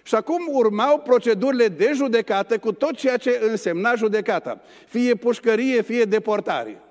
[0.10, 4.62] și acum urmau procedurile de judecată cu tot ceea ce însemna judecata.
[4.88, 6.82] Fie pușcărie, fie deportare.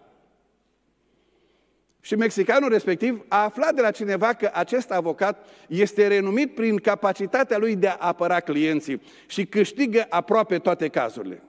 [2.01, 7.59] Și mexicanul respectiv a aflat de la cineva că acest avocat este renumit prin capacitatea
[7.59, 11.43] lui de a apăra clienții și câștigă aproape toate cazurile.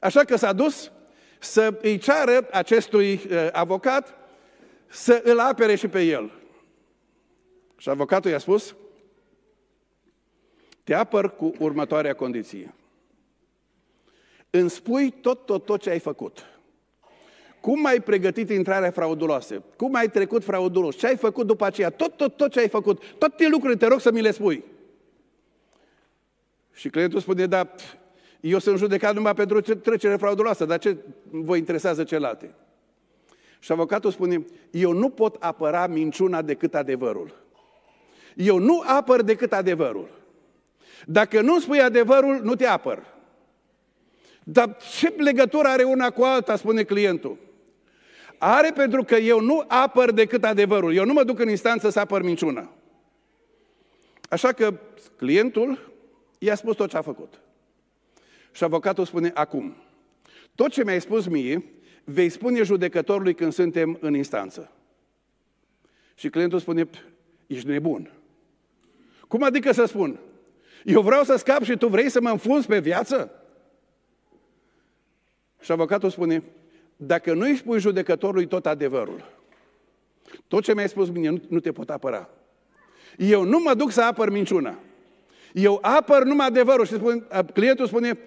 [0.00, 0.92] Așa că s-a dus
[1.38, 4.14] să îi ceară acestui uh, avocat
[4.86, 6.32] să îl apere și pe el.
[7.76, 8.74] Și avocatul i-a spus,
[10.84, 12.74] te apăr cu următoarea condiție.
[14.50, 16.44] Îmi spui tot, tot, tot ce ai făcut.
[17.60, 19.62] Cum ai pregătit intrarea frauduloasă?
[19.76, 20.96] Cum ai trecut fraudulos?
[20.96, 21.90] Ce ai făcut după aceea?
[21.90, 23.02] Tot, tot, tot ce ai făcut.
[23.18, 24.64] Toate lucrurile, te rog să mi le spui.
[26.72, 27.70] Și clientul spune, da,
[28.40, 30.96] eu sunt judecat numai pentru trecere frauduloasă, dar ce
[31.30, 32.54] vă interesează celelalte?
[33.58, 37.34] Și avocatul spune, eu nu pot apăra minciuna decât adevărul.
[38.36, 40.08] Eu nu apăr decât adevărul.
[41.06, 43.12] Dacă nu spui adevărul, nu te apăr.
[44.44, 47.38] Dar ce legătură are una cu alta, spune clientul?
[48.38, 50.94] Are pentru că eu nu apăr decât adevărul.
[50.94, 52.72] Eu nu mă duc în instanță să apăr minciuna.
[54.28, 54.74] Așa că
[55.16, 55.92] clientul
[56.38, 57.40] i-a spus tot ce a făcut.
[58.52, 59.76] Și avocatul spune, acum,
[60.54, 61.64] tot ce mi-ai spus mie,
[62.04, 64.70] vei spune judecătorului când suntem în instanță.
[66.14, 66.88] Și clientul spune,
[67.46, 68.10] ești nebun.
[69.28, 70.18] Cum adică să spun?
[70.84, 73.30] Eu vreau să scap și tu vrei să mă înfunzi pe viață?
[75.60, 76.42] Și avocatul spune,
[76.96, 79.24] dacă nu îi spui judecătorului tot adevărul,
[80.48, 82.28] tot ce mi-ai spus mine nu, nu te pot apăra.
[83.16, 84.78] Eu nu mă duc să apăr minciuna.
[85.52, 88.18] Eu apăr numai adevărul și spune, clientul spune,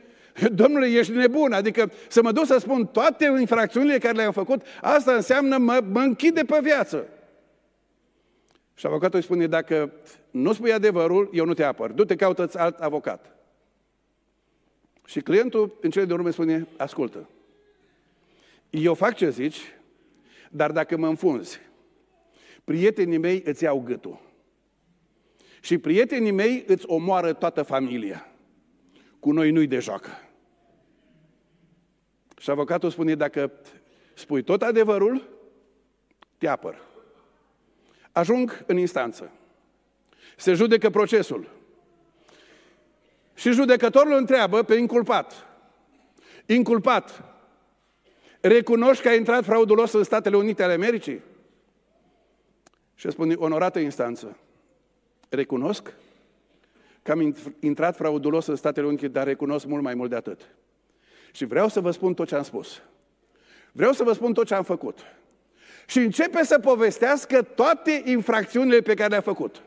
[0.51, 5.13] domnule, ești nebun, adică să mă duc să spun toate infracțiunile care le-am făcut, asta
[5.13, 7.07] înseamnă mă, mă închide pe viață.
[8.73, 9.91] Și avocatul îi spune, dacă
[10.41, 11.91] nu spui adevărul, eu nu te apăr.
[11.91, 13.35] Du-te, caută-ți alt avocat.
[15.05, 17.29] Și clientul în cele de urmă spune, ascultă,
[18.69, 19.59] eu fac ce zici,
[20.49, 21.59] dar dacă mă înfunzi,
[22.63, 24.19] prietenii mei îți iau gâtul.
[25.61, 28.31] Și prietenii mei îți omoară toată familia.
[29.19, 30.09] Cu noi nu-i de joacă.
[32.37, 33.51] Și avocatul spune, dacă
[34.13, 35.29] spui tot adevărul,
[36.37, 36.79] te apăr.
[38.11, 39.31] Ajung în instanță.
[40.37, 41.49] Se judecă procesul.
[43.33, 45.45] Și judecătorul îl întreabă pe inculpat.
[46.45, 47.23] Inculpat,
[48.41, 51.21] recunoști că ai intrat fraudulos în Statele Unite ale Americii?
[52.95, 54.37] Și spune, onorată instanță,
[55.29, 55.93] Recunosc
[57.01, 60.41] că am intrat fraudulos în Statele Unite, dar recunosc mult mai mult de atât.
[61.31, 62.81] Și vreau să vă spun tot ce am spus.
[63.71, 64.99] Vreau să vă spun tot ce am făcut.
[65.85, 69.61] Și începe să povestească toate infracțiunile pe care le-a făcut.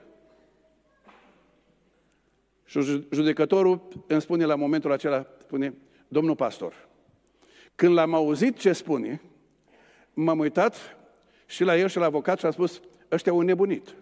[2.71, 5.75] Și judecătorul îmi spune la momentul acela, spune,
[6.09, 6.89] domnul pastor,
[7.75, 9.21] când l-am auzit ce spune,
[10.15, 10.97] m-am uitat
[11.47, 12.81] și la el și la avocat și am spus,
[13.11, 13.95] ăștia au nebunit.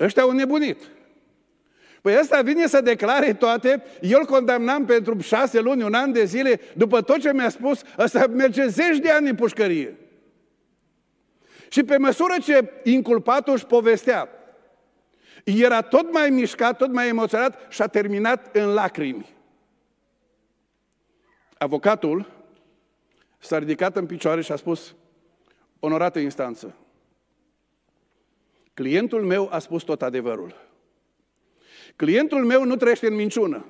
[0.00, 0.90] Ăștia au nebunit.
[2.02, 6.24] Păi ăsta vine să declare toate, eu îl condamnam pentru șase luni, un an de
[6.24, 9.96] zile, după tot ce mi-a spus, ăsta merge zeci de ani în pușcărie.
[11.68, 14.28] Și pe măsură ce inculpatul își povestea,
[15.54, 19.34] era tot mai mișcat, tot mai emoționat și a terminat în lacrimi.
[21.58, 22.32] Avocatul
[23.38, 24.94] s-a ridicat în picioare și a spus,
[25.80, 26.74] onorată instanță,
[28.74, 30.54] clientul meu a spus tot adevărul.
[31.96, 33.64] Clientul meu nu trăiește în minciună.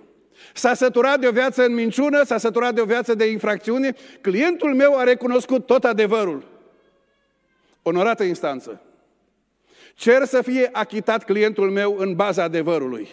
[0.54, 3.94] S-a săturat de o viață în minciună, s-a săturat de o viață de infracțiune.
[4.20, 6.44] Clientul meu a recunoscut tot adevărul.
[7.82, 8.80] Onorată instanță,
[9.96, 13.08] cer să fie achitat clientul meu în baza adevărului.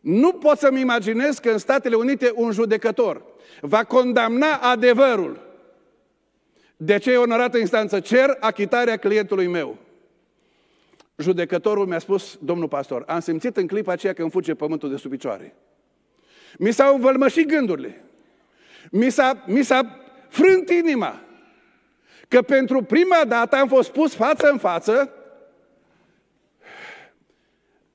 [0.00, 3.22] Nu pot să-mi imaginez că în Statele Unite un judecător
[3.60, 5.48] va condamna adevărul.
[6.76, 9.76] De ce, onorată instanță, cer achitarea clientului meu.
[11.16, 14.96] Judecătorul mi-a spus, domnul pastor, am simțit în clipa aceea că îmi fuge pământul de
[14.96, 15.54] sub picioare.
[16.58, 18.04] Mi s-au învălmășit gândurile.
[18.90, 21.20] Mi s-a, mi s-a frânt inima.
[22.28, 25.12] Că pentru prima dată am fost pus față în față,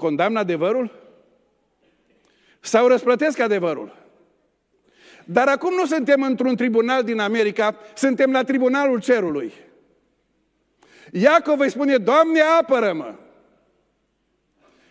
[0.06, 0.91] condamn adevărul?
[2.60, 3.96] Sau răsplătesc adevărul?
[5.26, 9.54] Dar acum nu suntem într-un tribunal din America, suntem la tribunalul cerului.
[11.12, 13.13] Iacov îi spune, Doamne, apără-mă!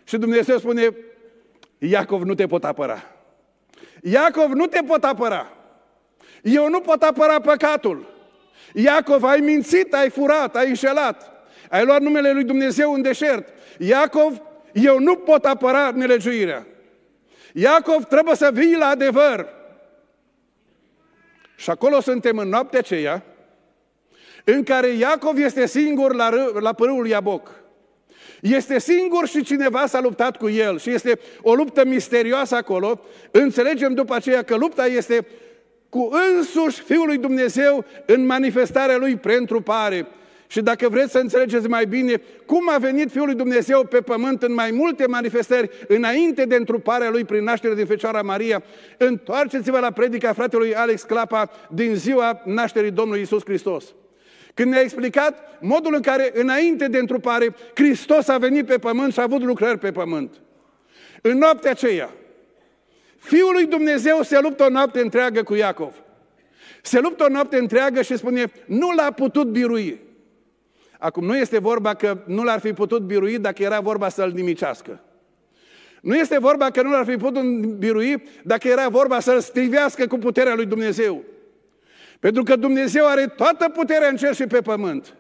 [0.05, 0.97] Și Dumnezeu spune,
[1.79, 3.03] Iacov, nu te pot apăra.
[4.03, 5.53] Iacov, nu te pot apăra.
[6.43, 8.15] Eu nu pot apăra păcatul.
[8.73, 11.33] Iacov, ai mințit, ai furat, ai înșelat.
[11.71, 13.49] Ai luat numele lui Dumnezeu în deșert.
[13.79, 14.43] Iacov,
[14.75, 16.67] eu nu pot apăra nelegiuirea.
[17.53, 19.49] Iacov, trebuie să vii la adevăr.
[21.57, 23.23] Și acolo suntem în noaptea aceea,
[24.45, 27.51] în care Iacov este singur la, râ, la părâul Iaboc.
[28.41, 33.01] Este singur și cineva s-a luptat cu el și este o luptă misterioasă acolo.
[33.31, 35.27] Înțelegem după aceea că lupta este
[35.89, 40.07] cu însuși Fiul lui Dumnezeu în manifestarea lui pentru pare.
[40.47, 44.43] Și dacă vreți să înțelegeți mai bine cum a venit Fiul lui Dumnezeu pe pământ
[44.43, 48.63] în mai multe manifestări înainte de întruparea lui prin nașterea din Fecioara Maria,
[48.99, 53.85] întoarceți-vă la predica fratelui Alex Clapa din ziua nașterii Domnului Isus Hristos.
[54.55, 59.19] Când ne-a explicat modul în care, înainte de întrupare, Hristos a venit pe pământ și
[59.19, 60.35] a avut lucrări pe pământ.
[61.23, 62.11] În noaptea aceea,
[63.19, 65.95] Fiul lui Dumnezeu se luptă o noapte întreagă cu Iacov.
[66.83, 70.01] Se luptă o noapte întreagă și spune, nu l-a putut birui.
[71.05, 75.01] Acum, nu este vorba că nu l-ar fi putut birui dacă era vorba să-l nimicească.
[76.01, 80.19] Nu este vorba că nu l-ar fi putut birui dacă era vorba să-l strivească cu
[80.19, 81.23] puterea lui Dumnezeu.
[82.21, 85.17] Pentru că Dumnezeu are toată puterea în cer și pe pământ.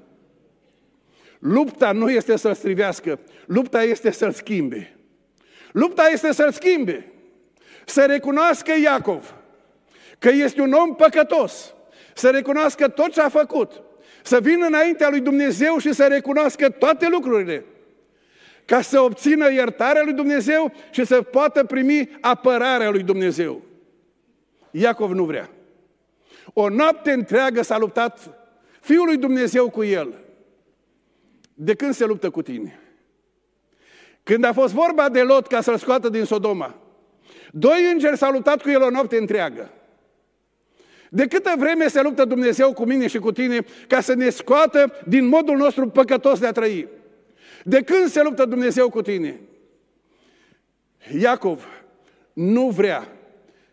[1.39, 4.97] Lupta nu este să-l strivească, lupta este să-l schimbe.
[5.73, 7.13] Lupta este să-l schimbe.
[7.85, 9.35] Să recunoască Iacov
[10.19, 11.75] că este un om păcătos.
[12.15, 13.83] Să recunoască tot ce a făcut.
[14.27, 17.65] Să vină înaintea lui Dumnezeu și să recunoască toate lucrurile.
[18.65, 23.63] Ca să obțină iertarea lui Dumnezeu și să poată primi apărarea lui Dumnezeu.
[24.71, 25.51] Iacov nu vrea.
[26.53, 28.19] O noapte întreagă s-a luptat
[28.81, 30.15] Fiul lui Dumnezeu cu el.
[31.55, 32.81] De când se luptă cu tine?
[34.23, 36.79] Când a fost vorba de Lot ca să-l scoată din Sodoma,
[37.51, 39.71] doi îngeri s-au luptat cu el o noapte întreagă.
[41.15, 44.93] De câtă vreme se luptă Dumnezeu cu mine și cu tine ca să ne scoată
[45.07, 46.89] din modul nostru păcătos de a trăi?
[47.65, 49.41] De când se luptă Dumnezeu cu tine?
[51.19, 51.67] Iacov
[52.33, 53.09] nu vrea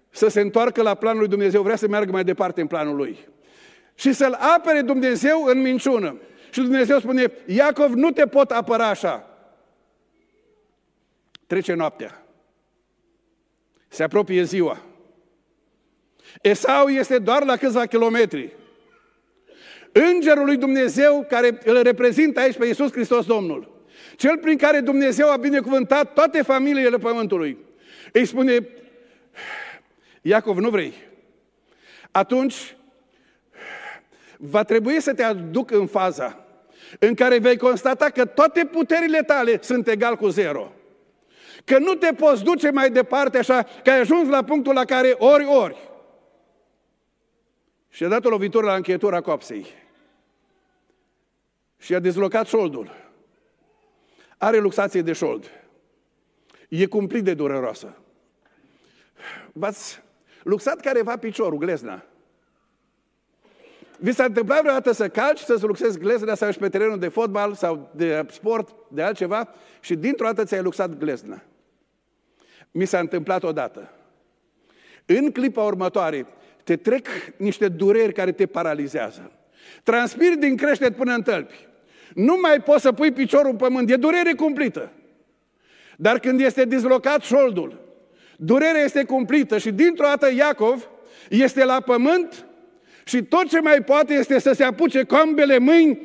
[0.09, 3.28] să se întoarcă la planul lui Dumnezeu, vrea să meargă mai departe în planul lui.
[3.95, 6.18] Și să-l apere Dumnezeu în minciună.
[6.51, 9.30] Și Dumnezeu spune, Iacov, nu te pot apăra așa.
[11.47, 12.26] Trece noaptea.
[13.88, 14.90] Se apropie ziua.
[16.41, 18.53] Esau este doar la câțiva kilometri.
[19.91, 23.84] Îngerul lui Dumnezeu care îl reprezintă aici pe Iisus Hristos Domnul,
[24.15, 27.57] cel prin care Dumnezeu a binecuvântat toate familiile pământului,
[28.11, 28.67] îi spune,
[30.21, 30.93] Iacov, nu vrei?
[32.11, 32.75] Atunci
[34.38, 36.45] va trebui să te aduc în faza
[36.99, 40.73] în care vei constata că toate puterile tale sunt egal cu zero.
[41.65, 45.15] Că nu te poți duce mai departe așa, că ai ajuns la punctul la care
[45.17, 45.90] ori, ori.
[47.91, 49.65] Și a dat o lovitură la încheietura copsei.
[51.77, 52.91] Și a dezlocat șoldul.
[54.37, 55.45] Are luxație de șold.
[56.69, 57.97] E cumplit de dureroasă.
[59.53, 60.01] V-ați
[60.43, 62.05] luxat careva piciorul, glezna.
[63.99, 67.53] Vi s-a întâmplat vreodată să calci, să-ți luxezi glezna sau ești pe terenul de fotbal
[67.53, 71.43] sau de sport, de altceva și dintr-o dată ți-ai luxat glezna.
[72.71, 73.91] Mi s-a întâmplat odată.
[75.05, 76.27] În clipa următoare,
[76.64, 77.07] te trec
[77.38, 79.32] niște dureri care te paralizează.
[79.84, 81.68] Transpiri din creștet până în tălpi.
[82.14, 84.91] Nu mai poți să pui piciorul în pământ, e durere cumplită.
[85.97, 87.80] Dar când este dizlocat șoldul,
[88.38, 90.89] durerea este cumplită și dintr-o dată Iacov
[91.30, 92.45] este la pământ
[93.03, 95.99] și tot ce mai poate este să se apuce cu ambele mâini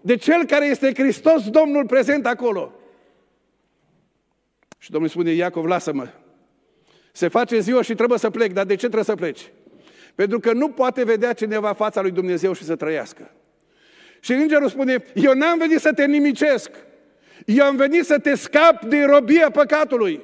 [0.00, 2.72] de cel care este Hristos, Domnul prezent acolo.
[4.78, 6.08] Și Domnul spune, Iacov, lasă-mă.
[7.12, 9.50] Se face ziua și trebuie să plec, dar de ce trebuie să pleci?
[10.14, 13.30] Pentru că nu poate vedea cineva fața lui Dumnezeu și să trăiască.
[14.20, 16.70] Și îngerul spune, eu n-am venit să te nimicesc,
[17.46, 20.20] eu am venit să te scap de robia păcatului.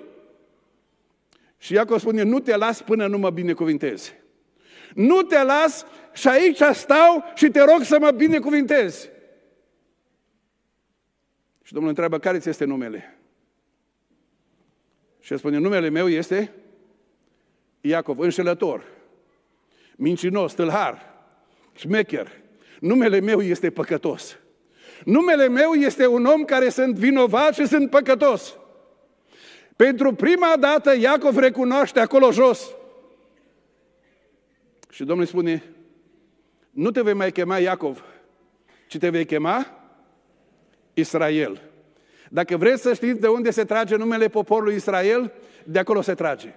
[1.58, 4.14] Și Iacov spune, nu te las până nu mă binecuvintezi.
[4.94, 9.10] Nu te las și aici stau și te rog să mă binecuvintezi.
[11.62, 13.18] Și Domnul întreabă, care ți este numele?
[15.20, 16.52] Și el spune, numele meu este
[17.80, 18.84] Iacov, înșelător,
[20.00, 21.14] mincinos, tâlhar,
[21.74, 22.32] șmecher.
[22.80, 24.38] Numele meu este păcătos.
[25.04, 28.56] Numele meu este un om care sunt vinovat și sunt păcătos.
[29.76, 32.74] Pentru prima dată Iacov recunoaște acolo jos.
[34.90, 35.62] Și Domnul spune,
[36.70, 38.04] nu te vei mai chema Iacov,
[38.86, 39.66] ci te vei chema
[40.94, 41.60] Israel.
[42.30, 45.32] Dacă vreți să știți de unde se trage numele poporului Israel,
[45.64, 46.54] de acolo se trage.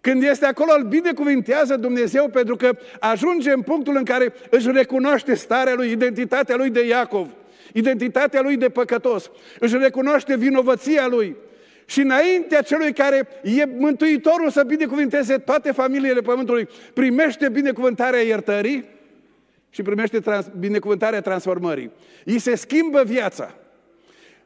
[0.00, 5.34] Când este acolo, îl binecuvintează Dumnezeu pentru că ajunge în punctul în care își recunoaște
[5.34, 7.28] starea lui, identitatea lui de Iacov,
[7.72, 11.36] identitatea lui de păcătos, își recunoaște vinovăția lui.
[11.84, 18.84] Și înaintea celui care e Mântuitorul să binecuvinteze toate familiile Pământului, primește binecuvântarea iertării
[19.70, 21.90] și primește trans- binecuvântarea transformării.
[22.24, 23.54] Îi se schimbă viața.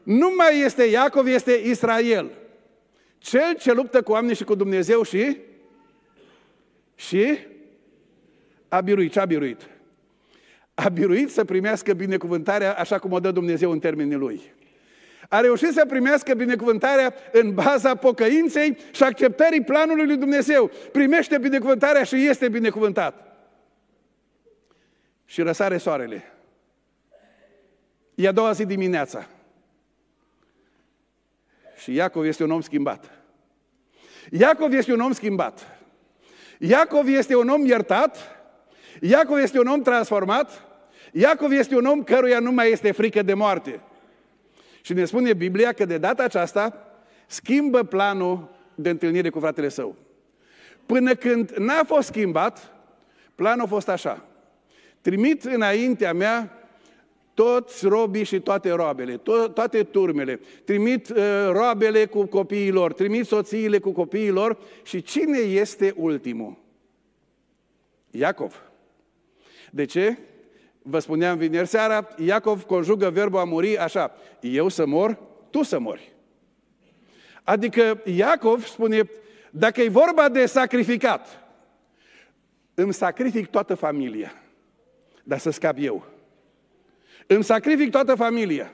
[0.03, 2.31] Nu mai este Iacov, este Israel.
[3.25, 5.37] Cel ce luptă cu oamenii și cu Dumnezeu și
[6.95, 7.39] și
[8.69, 9.13] a biruit.
[9.13, 9.69] Ce a biruit?
[10.75, 14.55] A biruit să primească binecuvântarea așa cum o dă Dumnezeu în termenii Lui.
[15.29, 20.71] A reușit să primească binecuvântarea în baza pocăinței și acceptării planului lui Dumnezeu.
[20.93, 23.37] Primește binecuvântarea și este binecuvântat.
[25.25, 26.33] Și răsare soarele.
[28.15, 29.29] E a doua zi dimineața.
[31.77, 33.14] Și Iacov este un om schimbat.
[34.37, 35.79] Iacov este un om schimbat.
[36.59, 38.17] Iacov este un om iertat.
[39.01, 40.63] Iacov este un om transformat.
[41.13, 43.81] Iacov este un om căruia nu mai este frică de moarte.
[44.81, 46.79] Și ne spune Biblia că de data aceasta
[47.27, 49.97] schimbă planul de întâlnire cu fratele său.
[50.87, 52.73] Până când n-a fost schimbat,
[53.35, 54.25] planul a fost așa.
[55.01, 56.64] Trimit înaintea mea
[57.35, 61.17] toți robii și toate roabele, to- toate turmele, trimit uh,
[61.51, 66.57] roabele cu copiilor, trimit soțiile cu copiilor și cine este ultimul?
[68.11, 68.63] Iacov.
[69.71, 70.19] De ce?
[70.83, 75.19] Vă spuneam vineri seara, Iacov conjugă verbul a muri așa, eu să mor,
[75.51, 76.13] tu să mori.
[77.43, 79.11] Adică Iacov spune,
[79.51, 81.45] dacă e vorba de sacrificat,
[82.75, 84.33] îmi sacrific toată familia,
[85.23, 86.14] dar să scap eu.
[87.27, 88.73] Îmi sacrific toată familia.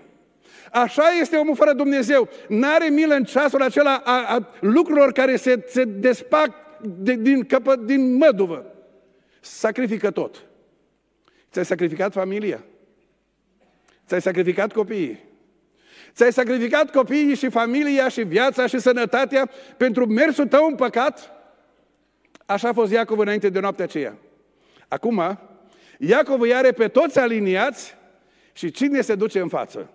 [0.72, 2.28] Așa este omul fără Dumnezeu.
[2.48, 6.50] N-are milă în ceasul acela a, a lucrurilor care se, se despac
[6.82, 8.64] de, din, căpă, din măduvă.
[9.40, 10.44] Sacrifică tot.
[11.50, 12.64] Ți-ai sacrificat familia.
[14.06, 15.28] Ți-ai sacrificat copiii.
[16.14, 21.32] Ți-ai sacrificat copiii și familia și viața și sănătatea pentru mersul tău în păcat?
[22.46, 24.16] Așa a fost Iacov înainte de noaptea aceea.
[24.88, 25.38] Acum,
[25.98, 27.98] Iacov îi are pe toți aliniați
[28.52, 29.90] și cine se duce în față?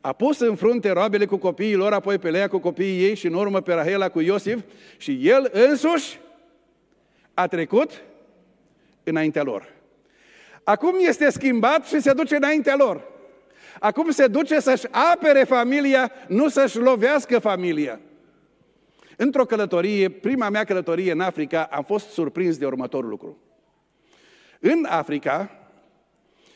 [0.00, 3.26] A pus în frunte roabele cu copiii lor, apoi pe Lea cu copiii ei și
[3.26, 4.60] în urmă pe Rahela cu Iosif
[4.96, 6.20] și el însuși
[7.34, 8.02] a trecut
[9.02, 9.72] înaintea lor.
[10.64, 13.02] Acum este schimbat și se duce înaintea lor.
[13.78, 18.00] Acum se duce să-și apere familia, nu să-și lovească familia.
[19.16, 23.38] Într-o călătorie, prima mea călătorie în Africa, am fost surprins de următorul lucru.
[24.60, 25.50] În Africa,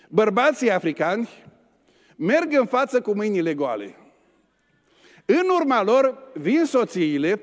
[0.08, 1.28] bărbații africani
[2.16, 3.96] merg în față cu mâinile goale.
[5.24, 7.42] În urma lor vin soțiile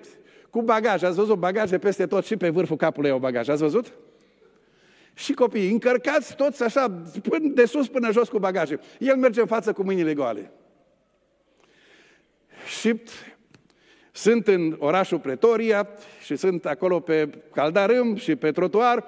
[0.49, 1.03] cu bagaj.
[1.03, 3.49] Ați văzut bagaje peste tot și pe vârful capului au bagaj.
[3.49, 3.93] Ați văzut?
[5.13, 8.79] Și copiii încărcați toți așa, până de sus până jos cu bagaje.
[8.99, 10.51] El merge în față cu mâinile goale.
[12.79, 13.01] Și
[14.11, 15.87] sunt în orașul Pretoria
[16.23, 19.05] și sunt acolo pe caldarâm și pe trotuar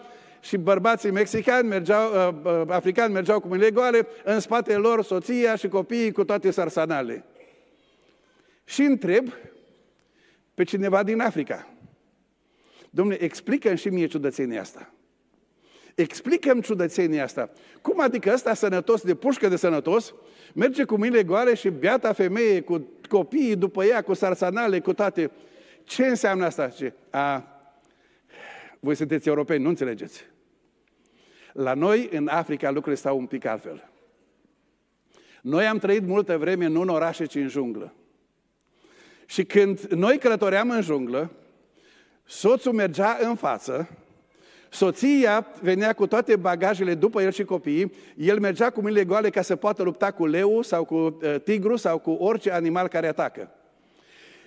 [0.48, 5.56] și bărbații mexicani mergeau, uh, uh, africani mergeau cu mâinile goale, în spatele lor soția
[5.56, 7.26] și copiii cu toate sarsanale.
[8.64, 9.34] Și întreb
[10.54, 11.68] pe cineva din Africa.
[12.90, 14.94] Domnule, explică și mie ciudățenia asta.
[15.96, 17.50] Explică-mi ciudățenia asta.
[17.82, 20.14] Cum adică ăsta sănătos, de pușcă de sănătos,
[20.54, 25.32] merge cu mâinile goale și beata femeie cu copiii după ea, cu sarsanale, cu toate.
[25.84, 26.68] Ce înseamnă asta?
[26.68, 26.94] Ce?
[27.10, 27.48] A,
[28.80, 30.36] voi sunteți europeni, nu înțelegeți.
[31.58, 33.90] La noi, în Africa, lucrurile stau un pic altfel.
[35.42, 37.94] Noi am trăit multă vreme nu în orașe, ci în junglă.
[39.26, 41.32] Și când noi călătoream în junglă,
[42.24, 43.90] soțul mergea în față,
[44.70, 49.42] soția venea cu toate bagajele după el și copiii, el mergea cu mâinile goale ca
[49.42, 53.52] să poată lupta cu leu sau cu uh, tigru sau cu orice animal care atacă.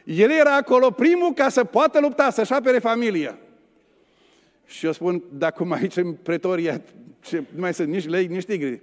[0.05, 3.39] El era acolo primul ca să poată lupta, să-și apere familia.
[4.71, 6.81] Și eu spun, dacă mai aici în Pretoria
[7.21, 8.81] ce, nu mai sunt nici lei, nici tigri,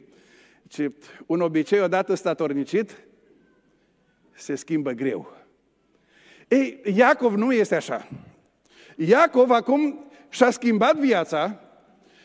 [0.67, 0.91] ce
[1.25, 2.97] un obicei odată statornicit
[4.33, 5.35] se schimbă greu.
[6.47, 8.07] Ei, Iacov nu este așa.
[8.95, 11.59] Iacov acum și-a schimbat viața,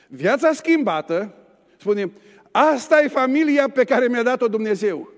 [0.08, 1.34] viața schimbată,
[1.76, 2.10] spune,
[2.50, 5.12] asta e familia pe care mi-a dat-o Dumnezeu.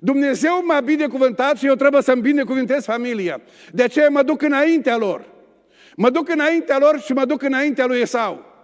[0.00, 3.40] Dumnezeu m-a binecuvântat și eu trebuie să-mi binecuvântez familia.
[3.72, 5.24] De aceea mă duc înaintea lor.
[5.96, 8.55] Mă duc înaintea lor și mă duc înaintea lui Esau.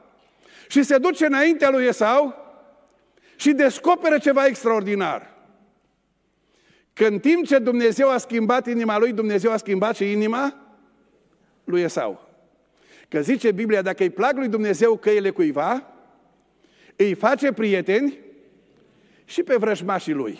[0.72, 2.34] Și se duce înaintea lui Esau
[3.36, 5.34] și descoperă ceva extraordinar.
[6.92, 10.56] Că în timp ce Dumnezeu a schimbat inima lui, Dumnezeu a schimbat și inima
[11.64, 12.28] lui Esau.
[13.08, 15.86] Că zice Biblia, dacă îi plac lui Dumnezeu căile cuiva,
[16.96, 18.18] îi face prieteni
[19.24, 20.38] și pe vrăjmașii lui.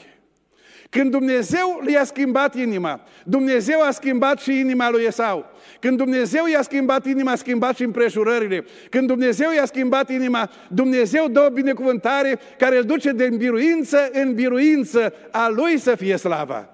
[0.93, 5.47] Când Dumnezeu le-a schimbat inima, Dumnezeu a schimbat și inima lui Esau.
[5.80, 8.64] Când Dumnezeu i-a schimbat inima, a schimbat și împrejurările.
[8.90, 14.34] Când Dumnezeu i-a schimbat inima, Dumnezeu dă o binecuvântare care îl duce de biruință în
[14.34, 16.68] biruință, a lui să fie slava.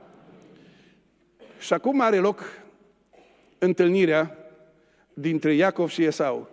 [1.58, 2.40] Și acum are loc
[3.58, 4.36] întâlnirea
[5.14, 6.50] dintre Iacov și Esau.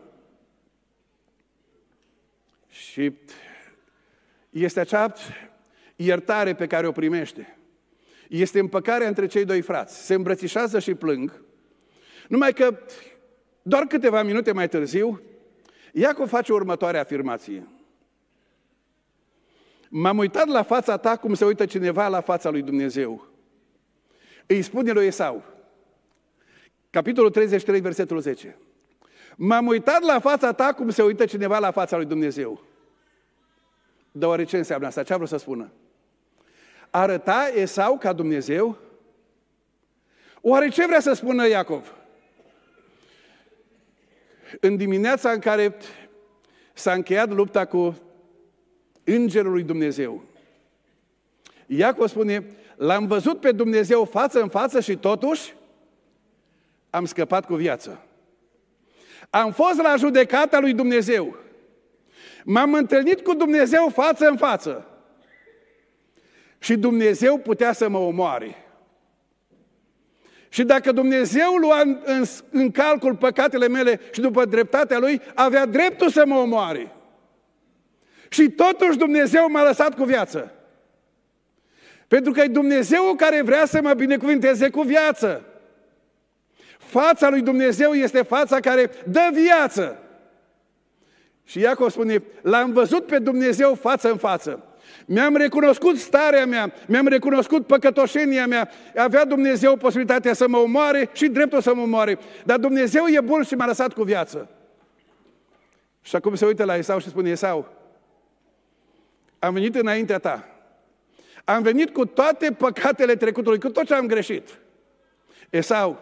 [2.70, 3.11] Și
[4.49, 5.13] este acea
[5.95, 7.57] iertare pe care o primește.
[8.29, 10.05] Este împăcarea între cei doi frați.
[10.05, 11.41] Se îmbrățișează și plâng.
[12.27, 12.77] Numai că
[13.61, 15.21] doar câteva minute mai târziu,
[15.91, 17.67] Iacov face următoarea afirmație.
[19.89, 23.27] M-am uitat la fața ta cum se uită cineva la fața lui Dumnezeu.
[24.45, 25.43] Îi spune lui Esau,
[26.89, 28.57] capitolul 33, versetul 10.
[29.35, 32.63] M-am uitat la fața ta cum se uită cineva la fața lui Dumnezeu.
[34.11, 35.03] Dar ce înseamnă asta?
[35.03, 35.71] Ce a vrut să spună?
[36.95, 38.77] Arăta Esau ca Dumnezeu?
[40.41, 41.93] Oare ce vrea să spună Iacov?
[44.59, 45.75] În dimineața în care
[46.73, 47.97] s-a încheiat lupta cu
[49.03, 50.23] Îngerul lui Dumnezeu,
[51.65, 55.53] Iacov spune, l-am văzut pe Dumnezeu față în față și totuși
[56.89, 58.01] am scăpat cu viață.
[59.29, 61.35] Am fost la judecata lui Dumnezeu.
[62.43, 64.89] M-am întâlnit cu Dumnezeu față în față.
[66.66, 68.55] Și Dumnezeu putea să mă omoare.
[70.49, 75.66] Și dacă Dumnezeu lua în, în, în calcul păcatele mele și după dreptatea Lui, avea
[75.66, 76.91] dreptul să mă omoare.
[78.30, 80.53] Și totuși Dumnezeu m-a lăsat cu viață.
[82.07, 85.45] Pentru că e Dumnezeu care vrea să mă binecuvânteze cu viață.
[86.78, 89.99] Fața lui Dumnezeu este fața care dă viață.
[91.43, 94.63] Și Iacov spune, l-am văzut pe Dumnezeu față în față.
[95.06, 98.70] Mi-am recunoscut starea mea, mi-am recunoscut păcătoșenia mea.
[98.95, 102.20] Avea Dumnezeu posibilitatea să mă omoare și dreptul să mă omoare.
[102.45, 104.49] Dar Dumnezeu e bun și m-a lăsat cu viață.
[106.01, 107.74] Și acum se uită la Esau și spune, Esau,
[109.39, 110.47] am venit înaintea ta.
[111.43, 114.60] Am venit cu toate păcatele trecutului, cu tot ce am greșit.
[115.49, 115.99] Esau,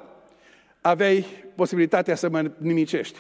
[0.82, 1.26] aveai
[1.56, 3.20] posibilitatea să mă nimicești.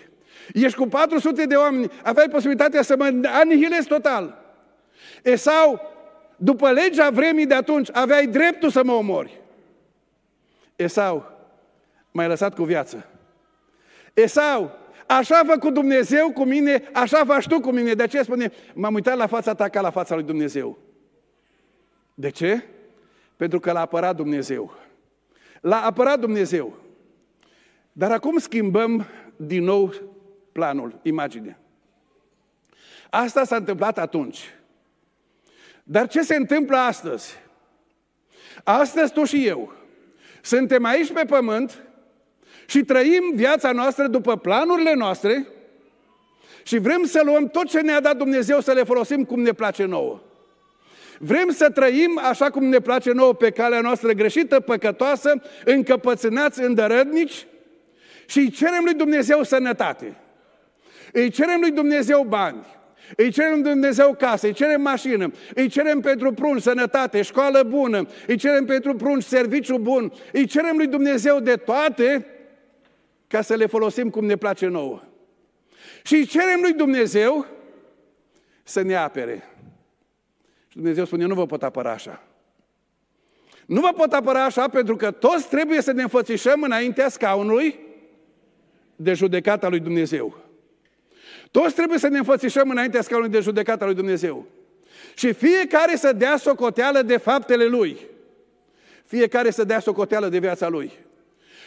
[0.53, 4.42] Ești cu 400 de oameni, aveai posibilitatea să mă anihilezi total.
[5.23, 5.81] Esau,
[6.35, 9.41] după legea vremii de atunci, aveai dreptul să mă omori.
[10.75, 11.31] Esau,
[12.11, 13.05] m-ai lăsat cu viață.
[14.13, 17.93] Esau, Așa a făcut Dumnezeu cu mine, așa faci tu cu mine.
[17.93, 20.77] De aceea spune, m-am uitat la fața ta ca la fața lui Dumnezeu.
[22.13, 22.63] De ce?
[23.35, 24.73] Pentru că l-a apărat Dumnezeu.
[25.61, 26.77] L-a apărat Dumnezeu.
[27.91, 29.93] Dar acum schimbăm din nou
[30.51, 31.59] planul, imaginea.
[33.09, 34.53] Asta s-a întâmplat atunci.
[35.83, 37.33] Dar ce se întâmplă astăzi?
[38.63, 39.73] Astăzi tu și eu
[40.41, 41.83] suntem aici pe pământ
[42.65, 45.47] și trăim viața noastră după planurile noastre
[46.63, 49.85] și vrem să luăm tot ce ne-a dat Dumnezeu să le folosim cum ne place
[49.85, 50.21] nouă.
[51.19, 57.47] Vrem să trăim așa cum ne place nouă pe calea noastră greșită, păcătoasă, încăpățânați, îndărădnici
[58.25, 60.15] și îi cerem lui Dumnezeu sănătate.
[61.11, 62.65] Îi cerem lui Dumnezeu bani.
[63.17, 68.37] Îi cerem Dumnezeu casă, îi cerem mașină, îi cerem pentru prunci sănătate, școală bună, îi
[68.37, 72.25] cerem pentru prunci serviciu bun, îi cerem lui Dumnezeu de toate
[73.27, 75.01] ca să le folosim cum ne place nouă.
[76.03, 77.45] Și îi cerem lui Dumnezeu
[78.63, 79.43] să ne apere.
[80.67, 82.23] Și Dumnezeu spune, nu vă pot apăra așa.
[83.65, 87.79] Nu vă pot apăra așa pentru că toți trebuie să ne înfățișăm înaintea scaunului
[88.95, 90.42] de judecata lui Dumnezeu.
[91.53, 94.45] Toți trebuie să ne înfățișăm înaintea scaunului de judecata lui Dumnezeu.
[95.13, 97.97] Și fiecare să dea socoteală de faptele lui.
[99.05, 100.91] Fiecare să dea socoteală de viața lui.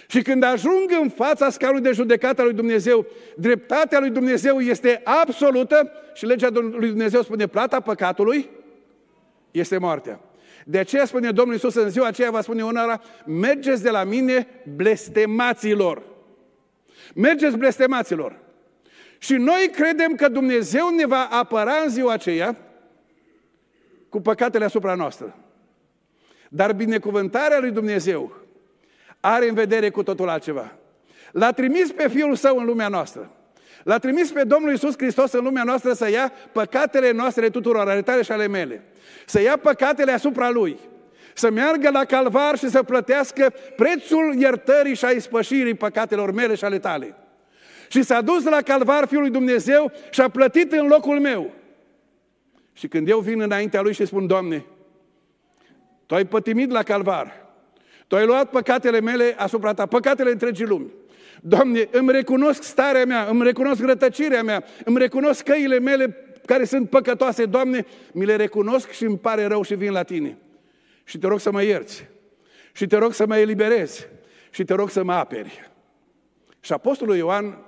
[0.07, 3.07] Și când ajung în fața scaunului de judecată lui Dumnezeu,
[3.37, 8.51] dreptatea lui Dumnezeu este absolută și legea lui Dumnezeu spune plata păcatului
[9.51, 10.20] este moartea.
[10.64, 14.47] De aceea spune Domnul Iisus în ziua aceea, va spune unora, mergeți de la mine
[14.76, 16.03] blestemaților.
[17.14, 18.45] Mergeți blestemaților.
[19.19, 22.57] Și noi credem că Dumnezeu ne va apăra în ziua aceea
[24.09, 25.37] cu păcatele asupra noastră.
[26.49, 28.37] Dar binecuvântarea lui Dumnezeu
[29.21, 30.73] are în vedere cu totul altceva.
[31.33, 33.31] L-a trimis pe Fiul Său în lumea noastră.
[33.83, 38.03] L-a trimis pe Domnul Iisus Hristos în lumea noastră să ia păcatele noastre tuturor, ale
[38.03, 38.83] tale și ale mele.
[39.27, 40.79] Să ia păcatele asupra Lui.
[41.35, 46.64] Să meargă la calvar și să plătească prețul iertării și a ispășirii păcatelor mele și
[46.64, 47.14] ale tale.
[47.89, 51.51] Și s-a dus la calvar Fiul lui Dumnezeu și a plătit în locul meu.
[52.72, 54.64] Și când eu vin înaintea Lui și spun, Doamne,
[56.07, 57.47] Tu ai pătimit la calvar,
[58.07, 60.93] Tu ai luat păcatele mele asupra Ta, păcatele întregii lumi.
[61.41, 66.91] Doamne, îmi recunosc starea mea, îmi recunosc rătăcirea mea, îmi recunosc căile mele care sunt
[66.91, 70.39] păcătoase, Doamne, mi le recunosc și îmi pare rău și vin la Tine.
[71.05, 72.09] Și te rog să mă ierți.
[72.72, 74.09] Și te rog să mă eliberezi.
[74.51, 75.70] Și te rog să mă aperi.
[76.61, 77.59] Și Apostolul Ioan,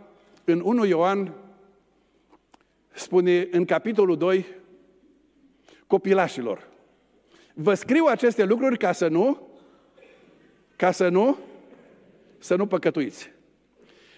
[0.48, 1.34] în 1 Ioan,
[2.90, 4.46] spune în capitolul 2,
[5.86, 6.68] copilașilor,
[7.54, 9.48] vă scriu aceste lucruri ca să nu,
[10.76, 11.38] ca să nu,
[12.38, 13.32] să nu păcătuiți.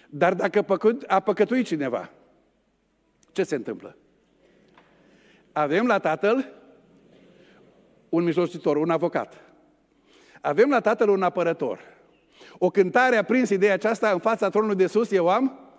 [0.09, 0.65] Dar dacă
[1.07, 2.11] a păcătuit cineva,
[3.31, 3.97] ce se întâmplă?
[5.51, 6.53] Avem la Tatăl
[8.09, 9.33] un mijlocitor, un avocat.
[10.41, 11.79] Avem la Tatăl un apărător.
[12.57, 15.70] O cântare a prins ideea aceasta în fața tronului de sus, eu am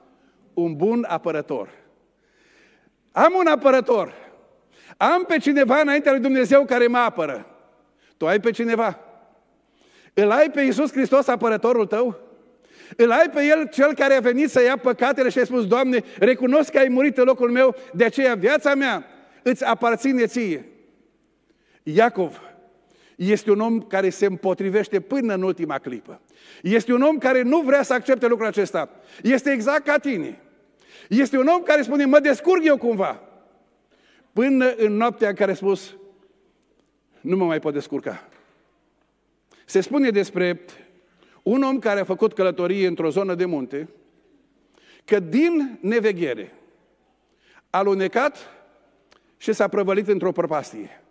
[0.54, 1.68] un bun apărător.
[3.12, 4.14] Am un apărător.
[4.96, 7.46] Am pe cineva înaintea lui Dumnezeu care mă apără.
[8.16, 8.98] Tu ai pe cineva.
[10.14, 12.20] Îl ai pe Iisus Hristos apărătorul tău?
[12.96, 16.04] Îl ai pe El, cel care a venit să ia păcatele și a spus, Doamne,
[16.18, 19.06] recunosc că ai murit în locul meu, de aceea viața mea
[19.42, 20.66] îți aparține ție.
[21.82, 22.40] Iacov
[23.30, 26.20] este un om care se împotrivește până în ultima clipă.
[26.62, 28.90] Este un om care nu vrea să accepte lucrul acesta.
[29.22, 30.40] Este exact ca tine.
[31.08, 33.20] Este un om care spune, mă descurc eu cumva.
[34.32, 35.96] Până în noaptea în care a spus,
[37.20, 38.28] nu mă mai pot descurca.
[39.64, 40.64] Se spune despre
[41.42, 43.88] un om care a făcut călătorie într-o zonă de munte,
[45.04, 46.52] că din neveghere
[47.70, 48.50] a lunecat
[49.36, 51.01] și s-a prăvălit într-o prăpastie.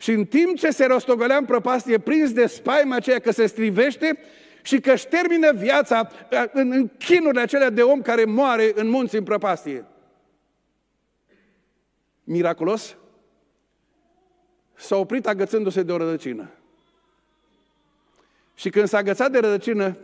[0.00, 4.18] Și în timp ce se rostogolea în prăpastie, prins de spaima aceea că se strivește
[4.62, 6.10] și că își termină viața
[6.52, 9.84] în, în chinurile acelea de om care moare în munți în prăpastie.
[12.24, 12.96] Miraculos,
[14.74, 16.50] s-a oprit agățându-se de o rădăcină.
[18.54, 19.96] Și când s-a agățat de rădăcină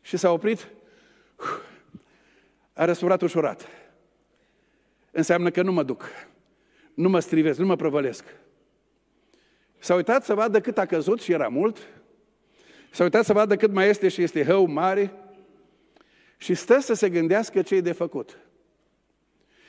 [0.00, 0.68] și s-a oprit,
[2.72, 3.68] a răsurat ușurat.
[5.10, 6.04] Înseamnă că nu mă duc,
[6.94, 8.24] nu mă strivesc, nu mă prăvălesc.
[9.80, 11.78] S-a uitat să vadă cât a căzut și era mult.
[12.90, 15.12] S-a uitat să vadă cât mai este și este hău mare.
[16.36, 18.38] Și stă să se gândească ce e de făcut.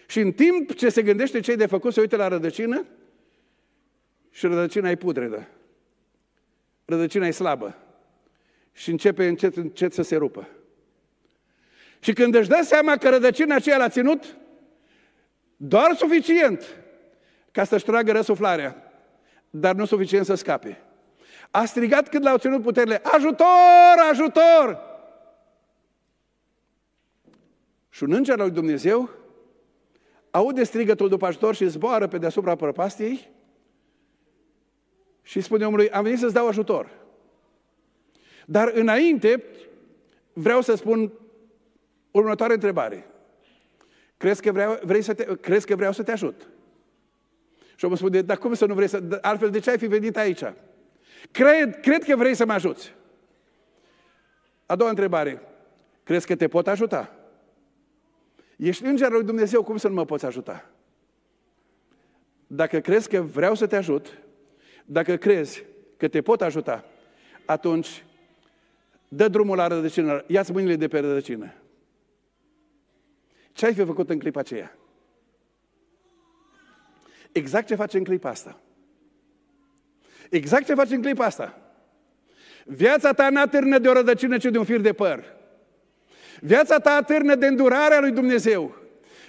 [0.08, 2.86] Și în timp ce se gândește ce e de făcut, se uită la rădăcină
[4.30, 5.48] și rădăcina e pudredă.
[6.86, 7.78] Rădăcina e slabă
[8.74, 10.48] și începe încet, încet să se rupă.
[12.00, 14.38] Și când își dă seama că rădăcina aceea l-a ținut,
[15.58, 16.78] doar suficient
[17.52, 18.91] ca să-și tragă răsuflarea,
[19.52, 20.82] dar nu suficient să scape.
[21.52, 24.90] A strigat când l-au ținut puterile, ajutor, ajutor!
[27.90, 29.10] Și un înger al lui Dumnezeu
[30.32, 33.30] aude strigătul după ajutor și zboară pe deasupra prăpastiei
[35.22, 36.90] și spune omului, am venit să-ți dau ajutor.
[38.46, 39.44] Dar înainte
[40.34, 41.12] vreau să spun
[42.12, 43.06] următoarea întrebare.
[44.18, 46.50] Crezi că, vreau, vrei să te, crezi că vreau să te ajut?
[47.82, 49.20] Și omul spune, dar cum să nu vrei să...
[49.22, 50.44] Altfel, de ce ai fi venit aici?
[51.32, 52.96] Cred, cred că vrei să mă ajuți.
[54.66, 55.42] A doua întrebare.
[56.04, 57.16] Crezi că te pot ajuta?
[58.58, 60.70] Ești îngerul lui Dumnezeu, cum să nu mă poți ajuta?
[62.48, 64.18] Dacă crezi că vreau să te ajut,
[64.86, 65.66] dacă crezi
[65.98, 66.86] că te pot ajuta,
[67.46, 68.06] atunci
[69.08, 71.54] dă drumul la rădăcină, ia-ți mâinile de pe rădăcină.
[73.52, 74.76] Ce ai fi făcut în clipa aceea?
[77.32, 78.60] Exact ce face în clipa asta.
[80.30, 81.62] Exact ce face în clipa asta.
[82.66, 85.24] Viața ta n-atârnă de o rădăcină, ci de un fir de păr.
[86.40, 88.76] Viața ta atârnă de îndurarea lui Dumnezeu.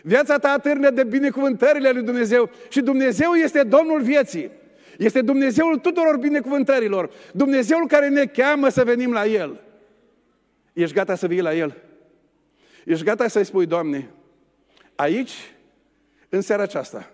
[0.03, 2.51] Viața ta atârnă de binecuvântările lui Dumnezeu.
[2.69, 4.51] Și Dumnezeu este Domnul vieții.
[4.99, 7.11] Este Dumnezeul tuturor binecuvântărilor.
[7.33, 9.61] Dumnezeul care ne cheamă să venim la El.
[10.73, 11.77] Ești gata să vii la El?
[12.85, 14.11] Ești gata să-i spui, Doamne,
[14.95, 15.33] aici,
[16.29, 17.11] în seara aceasta,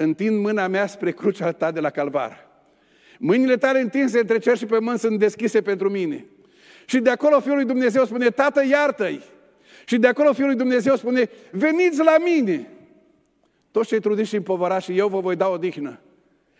[0.00, 2.48] întind mâna mea spre crucea ta de la calvar.
[3.18, 6.24] Mâinile tale întinse între cer și pământ sunt deschise pentru mine.
[6.84, 9.22] Și de acolo Fiul lui Dumnezeu spune, Tată, iartă-i!
[9.84, 12.68] Și de acolo Fiul lui Dumnezeu spune, veniți la mine!
[13.70, 16.00] Toți cei trudiți și împovărați și eu vă voi da o dihnă.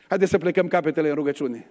[0.08, 1.70] Haideți să plecăm capetele în rugăciune.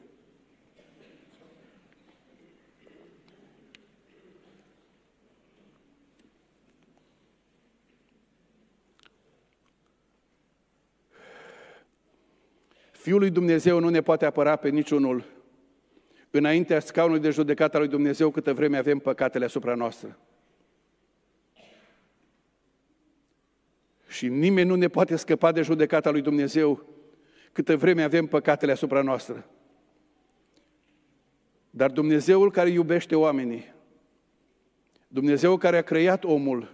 [13.08, 15.24] Fiul lui Dumnezeu nu ne poate apăra pe niciunul
[16.32, 20.20] înaintea scaunului de judecată al lui Dumnezeu câtă vreme avem păcatele asupra noastră.
[24.08, 26.86] Și nimeni nu ne poate scăpa de judecata lui Dumnezeu
[27.52, 29.50] câtă vreme avem păcatele asupra noastră.
[31.70, 33.74] Dar Dumnezeul care iubește oamenii,
[35.08, 36.72] Dumnezeu care a creat omul,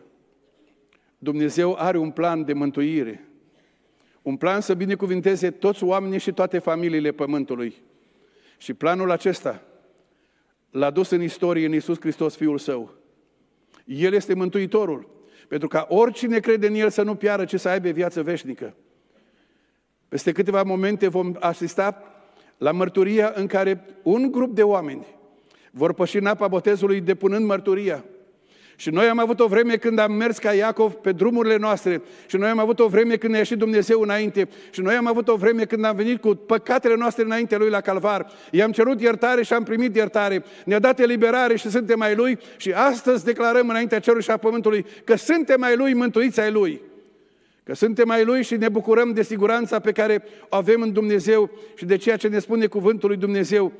[1.17, 3.27] Dumnezeu are un plan de mântuire,
[4.23, 7.75] un plan să binecuvinteze toți oamenii și toate familiile pământului.
[8.57, 9.61] Și planul acesta
[10.69, 12.93] l-a dus în istorie în Iisus Hristos, Fiul Său.
[13.85, 15.09] El este Mântuitorul,
[15.47, 18.75] pentru ca oricine crede în El să nu piară, ci să aibă viață veșnică.
[20.07, 22.03] Peste câteva momente vom asista
[22.57, 25.05] la mărturia în care un grup de oameni
[25.75, 28.05] vor păși în apa botezului depunând mărturia.
[28.83, 32.01] Și noi am avut o vreme când am mers ca Iacov pe drumurile noastre.
[32.27, 34.47] Și noi am avut o vreme când ne-a ieșit Dumnezeu înainte.
[34.71, 37.81] Și noi am avut o vreme când am venit cu păcatele noastre înainte Lui la
[37.81, 38.31] calvar.
[38.51, 40.43] I-am cerut iertare și am primit iertare.
[40.65, 42.37] Ne-a dat eliberare și suntem mai Lui.
[42.57, 46.81] Și astăzi declarăm înaintea cerului și a pământului că suntem mai Lui, mântuiți ai Lui.
[47.63, 51.49] Că suntem mai Lui și ne bucurăm de siguranța pe care o avem în Dumnezeu
[51.75, 53.71] și de ceea ce ne spune cuvântul lui Dumnezeu.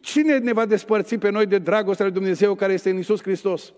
[0.00, 3.72] Cine ne va despărți pe noi de dragostea lui Dumnezeu care este în Isus Hristos?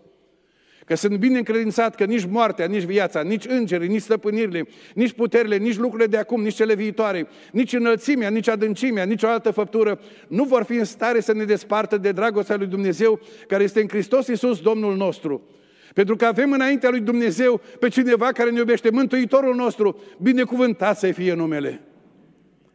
[0.85, 5.57] Că sunt bine încredințat că nici moartea, nici viața, nici îngerii, nici stăpânirile, nici puterile,
[5.57, 10.01] nici lucrurile de acum, nici cele viitoare, nici înălțimea, nici adâncimea, nici o altă făptură
[10.29, 13.89] nu vor fi în stare să ne despartă de dragostea lui Dumnezeu care este în
[13.89, 15.49] Hristos Iisus, Domnul nostru.
[15.95, 21.13] Pentru că avem înaintea lui Dumnezeu pe cineva care ne iubește, Mântuitorul nostru, binecuvântat să
[21.13, 21.81] fie numele.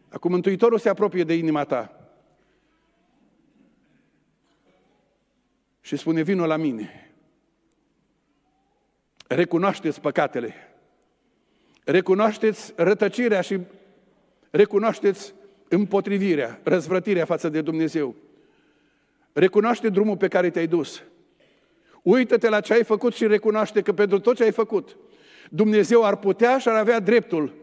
[0.10, 1.93] Acum Mântuitorul se apropie de inima ta.
[5.82, 7.09] Și spune, vino la mine
[9.30, 10.54] recunoașteți păcatele,
[11.84, 13.60] recunoașteți rătăcirea și
[14.50, 15.34] recunoașteți
[15.68, 18.16] împotrivirea, răzvrătirea față de Dumnezeu.
[19.34, 21.04] Recunoaște drumul pe care te-ai dus.
[22.02, 24.98] Uită-te la ce ai făcut și recunoaște că pentru tot ce ai făcut,
[25.50, 27.54] Dumnezeu ar putea și ar avea dreptul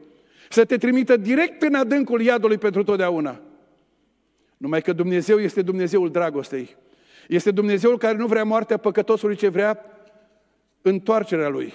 [0.51, 3.41] să te trimită direct în adâncul iadului pentru totdeauna.
[4.57, 6.77] Numai că Dumnezeu este Dumnezeul dragostei.
[7.29, 9.96] Este Dumnezeul care nu vrea moartea păcătosului, ce vrea
[10.89, 11.73] întoarcerea lui.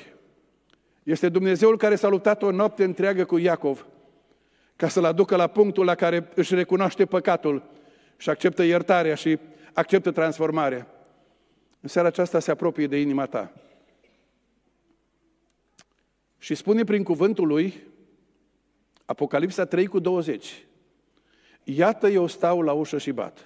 [1.03, 3.85] Este Dumnezeul care s-a luptat o noapte întreagă cu Iacov
[4.75, 7.63] ca să-l aducă la punctul la care își recunoaște păcatul
[8.17, 9.39] și acceptă iertarea și
[9.73, 10.87] acceptă transformarea.
[11.79, 13.53] În seara aceasta se apropie de inima ta.
[16.37, 17.73] Și spune prin cuvântul lui,
[19.05, 20.65] Apocalipsa 3 cu 20,
[21.63, 23.45] Iată eu stau la ușă și bat.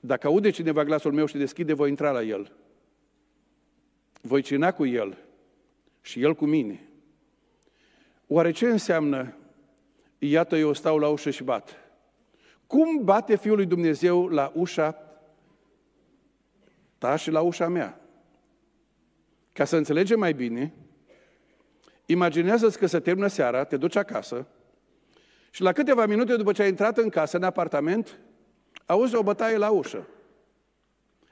[0.00, 2.52] Dacă aude cineva glasul meu și deschide, voi intra la el
[4.26, 5.18] voi cina cu el
[6.00, 6.88] și el cu mine.
[8.26, 9.36] Oare ce înseamnă,
[10.18, 11.76] iată eu stau la ușă și bat?
[12.66, 14.98] Cum bate Fiul lui Dumnezeu la ușa
[16.98, 18.00] ta și la ușa mea?
[19.52, 20.74] Ca să înțelegem mai bine,
[22.06, 24.46] imaginează-ți că se termină seara, te duci acasă
[25.50, 28.18] și la câteva minute după ce ai intrat în casă, în apartament,
[28.86, 30.06] auzi o bătaie la ușă.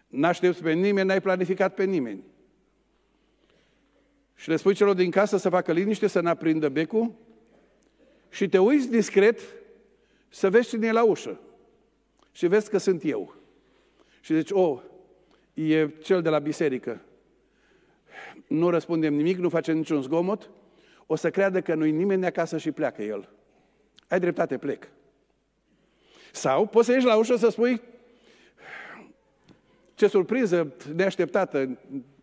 [0.06, 2.30] N-aștepți pe nimeni, n-ai planificat pe nimeni.
[4.42, 7.12] Și le spui celor din casă să facă liniște, să n-aprindă becul
[8.28, 9.40] și te uiți discret
[10.28, 11.40] să vezi cine e la ușă.
[12.32, 13.34] Și vezi că sunt eu.
[14.20, 14.82] Și zici, oh,
[15.54, 17.00] e cel de la biserică.
[18.46, 20.50] Nu răspundem nimic, nu facem niciun zgomot,
[21.06, 23.28] o să creadă că nu-i nimeni acasă și pleacă el.
[24.08, 24.88] Ai dreptate, plec.
[26.32, 27.80] Sau poți să ieși la ușă să spui,
[29.94, 31.78] ce surpriză neașteptată,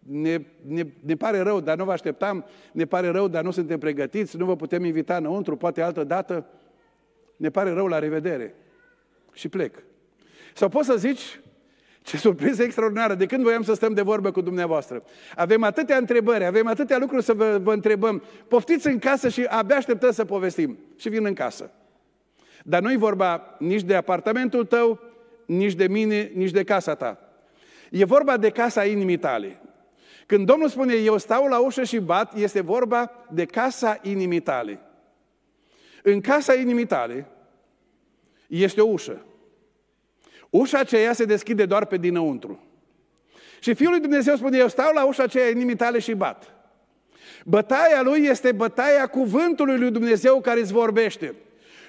[0.10, 3.80] ne, ne, ne pare rău, dar nu vă așteptam, ne pare rău, dar nu suntem
[3.80, 6.46] pregătiți, nu vă putem invita înăuntru, poate altă dată,
[7.36, 8.56] ne pare rău, la revedere.
[9.34, 9.84] Și plec.
[10.54, 11.40] Sau poți să zici,
[12.02, 15.04] ce surpriză extraordinară, de când voiam să stăm de vorbă cu dumneavoastră.
[15.36, 18.24] Avem atâtea întrebări, avem atâtea lucruri să vă, vă întrebăm.
[18.48, 20.78] Poftiți în casă și abia așteptăm să povestim.
[20.98, 21.72] Și vin în casă.
[22.64, 25.00] Dar nu-i vorba nici de apartamentul tău,
[25.46, 27.20] nici de mine, nici de casa ta.
[27.92, 29.60] E vorba de casa inimii tale.
[30.30, 34.80] Când Domnul spune, eu stau la ușă și bat, este vorba de casa inimii tale.
[36.04, 37.28] În casa inimii tale
[38.48, 39.26] este o ușă.
[40.50, 42.64] Ușa aceea se deschide doar pe dinăuntru.
[43.60, 46.54] Și Fiul lui Dumnezeu spune, eu stau la ușa aceea inimii tale și bat.
[47.46, 51.36] Bătaia lui este bătaia cuvântului lui Dumnezeu care îți vorbește.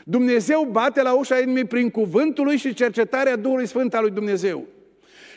[0.04, 4.66] Dumnezeu bate la ușa inimii prin cuvântul lui și cercetarea Duhului Sfânt al lui Dumnezeu.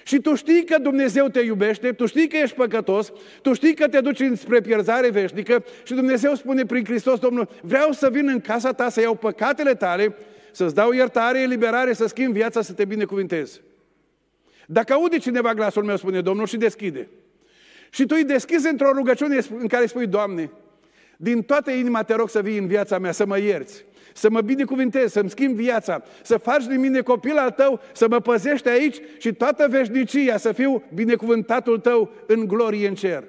[0.04, 3.88] Și tu știi că Dumnezeu te iubește, tu știi că ești păcătos, tu știi că
[3.88, 8.40] te duci spre pierzare veșnică și Dumnezeu spune prin Hristos, Domnul, vreau să vin în
[8.40, 10.16] casa ta să iau păcatele tale,
[10.52, 13.62] să-ți dau iertare, eliberare, să schimb viața, să te binecuvintez.
[14.68, 17.08] Dacă aude cineva glasul meu, spune Domnul, și deschide.
[17.90, 20.52] Și tu îi deschizi într-o rugăciune în care spui, Doamne,
[21.18, 24.42] din toată inima te rog să vii în viața mea, să mă ierți să mă
[24.42, 28.98] binecuvintezi, să-mi schimb viața, să faci din mine copil al tău, să mă păzești aici
[29.18, 33.24] și toată veșnicia să fiu binecuvântatul tău în glorie în cer.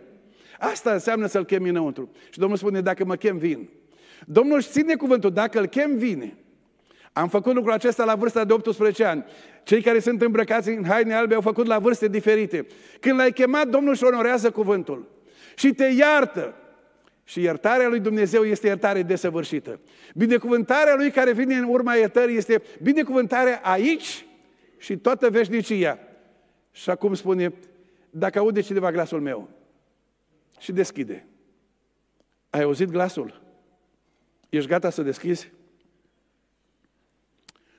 [0.58, 2.10] Asta înseamnă să-L chemi înăuntru.
[2.30, 3.68] Și Domnul spune, dacă mă chem, vin.
[4.26, 6.36] Domnul își ține cuvântul, dacă îl chem, vine.
[7.12, 9.24] Am făcut lucrul acesta la vârsta de 18 ani.
[9.62, 12.66] Cei care sunt îmbrăcați în haine albe au făcut la vârste diferite.
[13.00, 15.08] Când l-ai chemat, Domnul își onorează cuvântul.
[15.54, 16.54] Și te iartă.
[17.24, 19.80] Și iertarea lui Dumnezeu este iertare desăvârșită.
[20.14, 24.26] Binecuvântarea lui care vine în urma iertării este binecuvântarea aici
[24.78, 25.98] și toată veșnicia.
[26.70, 27.54] Și acum spune,
[28.10, 29.48] dacă aude cineva glasul meu
[30.58, 31.26] și deschide,
[32.50, 33.42] ai auzit glasul?
[34.48, 35.52] Ești gata să deschizi?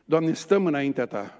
[0.06, 1.40] Doamne, stăm înaintea Ta.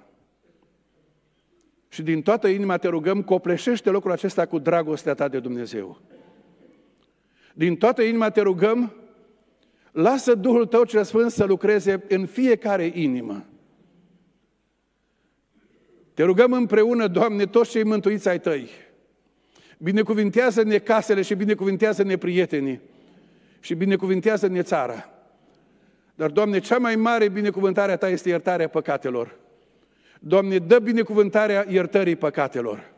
[1.88, 6.00] Și din toată inima te rugăm, copleșește locul acesta cu dragostea Ta de Dumnezeu.
[7.58, 8.92] Din toată inima te rugăm,
[9.92, 13.44] lasă Duhul Tău cel Sfânt să lucreze în fiecare inimă.
[16.14, 18.68] Te rugăm împreună, Doamne, toți cei mântuiți ai Tăi.
[19.78, 22.80] Binecuvintează-ne casele și binecuvintează-ne prietenii
[23.60, 25.10] și binecuvintează-ne țara.
[26.14, 29.34] Dar, Doamne, cea mai mare binecuvântare a Ta este iertarea păcatelor.
[30.20, 32.94] Doamne, dă binecuvântarea iertării păcatelor.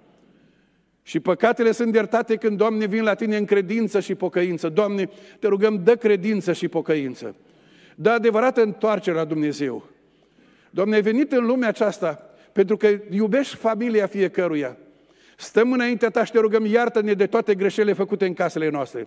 [1.08, 4.68] Și păcatele sunt iertate când, Doamne, vin la Tine în credință și pocăință.
[4.68, 7.34] Doamne, te rugăm, dă credință și pocăință.
[7.94, 9.88] Dă adevărată întoarcere la Dumnezeu.
[10.70, 14.76] Doamne, ai venit în lumea aceasta pentru că iubești familia fiecăruia.
[15.36, 19.06] Stăm înaintea Ta și te rugăm, iartă-ne de toate greșelile făcute în casele noastre.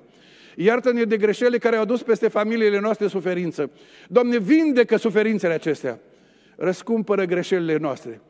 [0.56, 3.72] Iartă-ne de greșelile care au adus peste familiile noastre suferință.
[4.08, 6.00] Doamne, vindecă suferințele acestea.
[6.56, 8.22] Răscumpără greșelile noastre.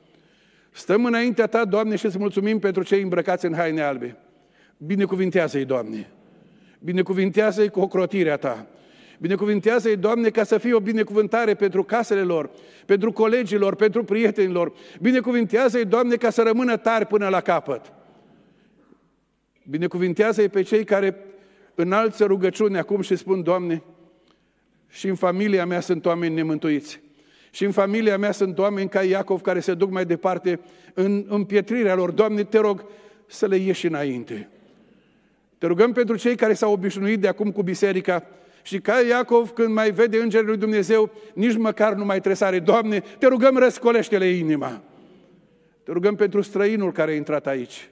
[0.71, 4.17] Stăm înaintea Ta, Doamne, și îți mulțumim pentru cei îmbrăcați în haine albe.
[4.77, 6.09] Binecuvintează-i, Doamne.
[6.79, 8.67] Binecuvintează-i cu ocrotirea Ta.
[9.19, 12.49] Binecuvintează-i, Doamne, ca să fie o binecuvântare pentru casele lor,
[12.85, 14.73] pentru colegilor, pentru prietenilor.
[15.01, 17.93] Binecuvintează-i, Doamne, ca să rămână tari până la capăt.
[19.69, 21.17] Binecuvintează-i pe cei care
[21.75, 23.83] înalță rugăciune acum și spun, Doamne,
[24.87, 27.01] și în familia mea sunt oameni nemântuiți.
[27.51, 30.59] Și în familia mea sunt oameni ca Iacov care se duc mai departe
[30.93, 32.11] în împietrirea lor.
[32.11, 32.85] Doamne, te rog
[33.27, 34.49] să le ieși înainte.
[35.57, 38.25] Te rugăm pentru cei care s-au obișnuit de acum cu biserica
[38.63, 42.59] și ca Iacov, când mai vede Îngerul lui Dumnezeu, nici măcar nu mai tresare.
[42.59, 44.81] Doamne, te rugăm, răscolește-le inima.
[45.83, 47.89] Te rugăm pentru străinul care a intrat aici.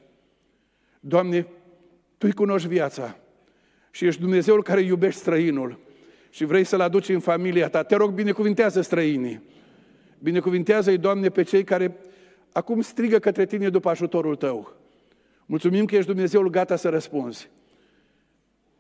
[0.99, 1.41] Doamne,
[2.17, 3.17] Tu îi cunoști viața
[3.91, 5.79] și ești Dumnezeul care iubești străinul
[6.29, 7.83] și vrei să-l aduci în familia ta.
[7.83, 9.41] Te rog, binecuvintează străinii.
[10.19, 11.95] Binecuvintează-i, Doamne, pe cei care
[12.51, 14.73] acum strigă către Tine după ajutorul Tău.
[15.45, 17.49] Mulțumim că ești Dumnezeul gata să răspunzi.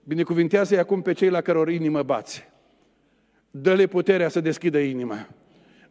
[0.03, 2.47] Binecuvintează-i acum pe cei la căror inimă bați.
[3.51, 5.27] Dă-le puterea să deschidă inima.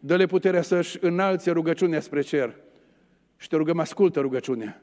[0.00, 2.56] Dă-le puterea să-și înalțe rugăciunea spre cer.
[3.36, 4.82] Și te rugăm, ascultă rugăciunea.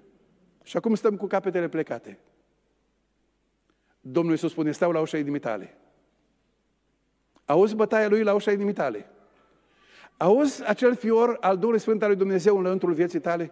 [0.63, 2.19] Și acum stăm cu capetele plecate.
[4.01, 5.77] Domnul Iisus spune, stau la ușa inimii tale.
[7.45, 9.09] Auzi bătaia lui la ușa inimii tale.
[10.17, 13.51] Auzi acel fior al Duhului Sfânt al lui Dumnezeu în lăuntrul vieții tale?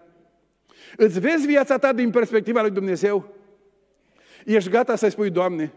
[0.98, 3.28] Îți vezi viața ta din perspectiva lui Dumnezeu?
[4.46, 5.74] Ești gata să-i spui, Doamne,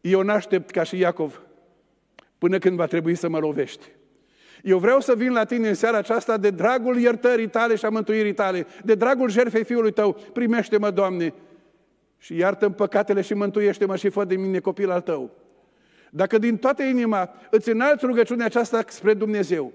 [0.00, 1.42] eu n-aștept ca și Iacov
[2.38, 3.86] până când va trebui să mă lovești.
[4.62, 7.88] Eu vreau să vin la tine în seara aceasta de dragul iertării tale și a
[7.88, 10.12] mântuirii tale, de dragul jertfei fiului tău.
[10.32, 11.34] Primește-mă, Doamne,
[12.18, 15.30] și iartă-mi păcatele și mântuiește-mă și fă de mine copil al tău.
[16.14, 19.72] Dacă din toată inima îți înalți rugăciunea aceasta spre Dumnezeu,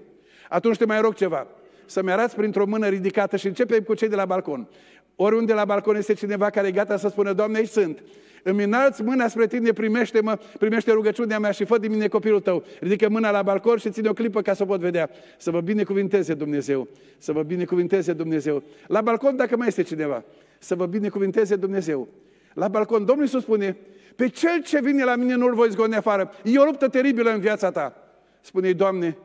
[0.48, 1.46] atunci te mai rog ceva.
[1.86, 4.68] Să-mi arăți printr-o mână ridicată și începem cu cei de la balcon.
[5.16, 8.02] Oriunde la balcon este cineva care e gata să spună, Doamne, aici sunt.
[8.42, 12.64] Îmi înalți mâna spre tine, primește-mă, primește rugăciunea mea și fă din mine copilul tău.
[12.80, 15.10] Ridică mâna la balcon și ține o clipă ca să o pot vedea.
[15.38, 16.88] Să vă binecuvinteze Dumnezeu.
[17.18, 18.62] Să vă binecuvinteze Dumnezeu.
[18.86, 20.24] La balcon, dacă mai este cineva,
[20.58, 22.08] să vă binecuvinteze Dumnezeu.
[22.54, 23.76] La balcon, Domnul Iisus spune,
[24.18, 26.30] pe cel ce vine la mine nu-l voi zgone afară.
[26.44, 27.94] E o luptă teribilă în viața ta.
[28.40, 29.16] Spune-i, Doamne,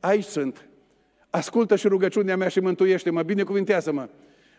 [0.00, 0.68] aici sunt.
[1.30, 4.08] Ascultă și rugăciunea mea și mântuiește-mă, binecuvintează-mă.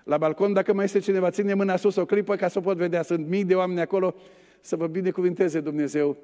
[0.03, 2.77] La balcon, dacă mai este cineva, ține mâna sus o clipă ca să o pot
[2.77, 3.01] vedea.
[3.01, 4.15] Sunt mii de oameni acolo
[4.59, 6.17] să vă binecuvinteze Dumnezeu.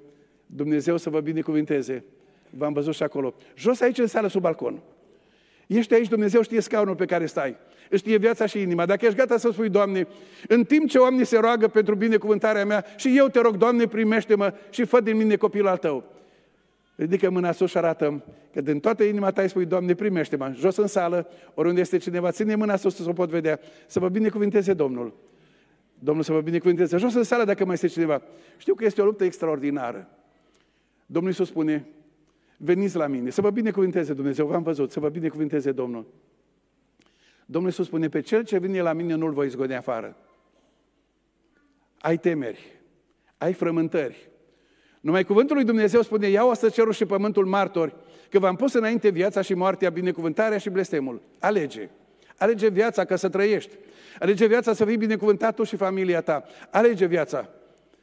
[0.45, 2.03] Dumnezeu să vă binecuvinteze.
[2.49, 3.33] V-am văzut și acolo.
[3.55, 4.81] Jos aici în sală, sub balcon.
[5.67, 7.55] Ești aici, Dumnezeu știe scaunul pe care stai.
[7.93, 8.85] Știe viața și inima.
[8.85, 10.07] Dacă ești gata să spui, Doamne,
[10.47, 14.53] în timp ce oamenii se roagă pentru binecuvântarea mea și eu te rog, Doamne, primește-mă
[14.69, 16.03] și fă din mine copilul al tău.
[16.95, 20.53] Ridică mâna sus și arată că din toată inima ta îi spui, Doamne, primește-mă.
[20.55, 24.09] Jos în sală, oriunde este cineva, ține mâna sus să o pot vedea, să vă
[24.09, 25.13] binecuvinteze Domnul.
[25.99, 26.97] Domnul să vă binecuvinteze.
[26.97, 28.21] Jos în sală dacă mai este cineva.
[28.57, 30.09] Știu că este o luptă extraordinară.
[31.05, 31.85] Domnul Iisus spune,
[32.57, 36.05] veniți la mine, să vă binecuvinteze Dumnezeu, v-am văzut, să vă binecuvinteze Domnul.
[37.45, 40.17] Domnul Iisus spune, pe cel ce vine la mine nu-l voi zgone afară.
[41.99, 42.81] Ai temeri,
[43.37, 44.29] ai frământări,
[44.99, 47.95] numai cuvântul lui Dumnezeu spune, iau asta cerul și pământul martori,
[48.29, 51.21] că v-am pus înainte viața și moartea, binecuvântarea și blestemul.
[51.39, 51.89] Alege.
[52.37, 53.75] Alege viața ca să trăiești.
[54.19, 56.43] Alege viața să fii binecuvântat tu și familia ta.
[56.69, 57.49] Alege viața.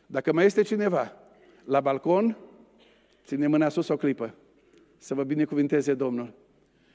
[0.07, 1.13] Dacă mai este cineva
[1.65, 2.37] la balcon,
[3.27, 4.35] ține mâna sus o clipă.
[4.99, 6.33] Să vă binecuvinteze Domnul.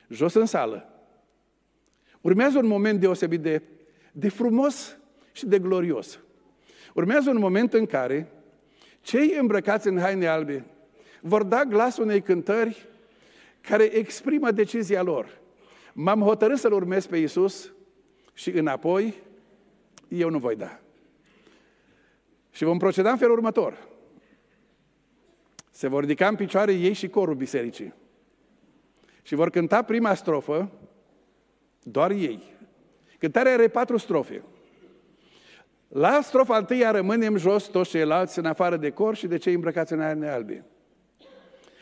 [0.09, 0.89] Jos în sală.
[2.21, 3.61] Urmează un moment deosebit de,
[4.11, 4.97] de frumos
[5.31, 6.19] și de glorios.
[6.93, 8.31] Urmează un moment în care
[9.01, 10.65] cei îmbrăcați în haine albe
[11.21, 12.87] vor da glas unei cântări
[13.61, 15.39] care exprimă decizia lor.
[15.93, 17.73] M-am hotărât să-L urmez pe Iisus
[18.33, 19.13] și înapoi
[20.07, 20.79] eu nu voi da.
[22.51, 23.88] Și vom proceda în felul următor.
[25.79, 27.93] Se vor ridica în picioare ei și corul bisericii.
[29.21, 30.71] Și vor cânta prima strofă,
[31.83, 32.43] doar ei.
[33.17, 34.43] Cântarea are patru strofe.
[35.87, 39.93] La strofa întâia rămânem jos toți ceilalți în afară de cor și de cei îmbrăcați
[39.93, 40.65] în haine albe.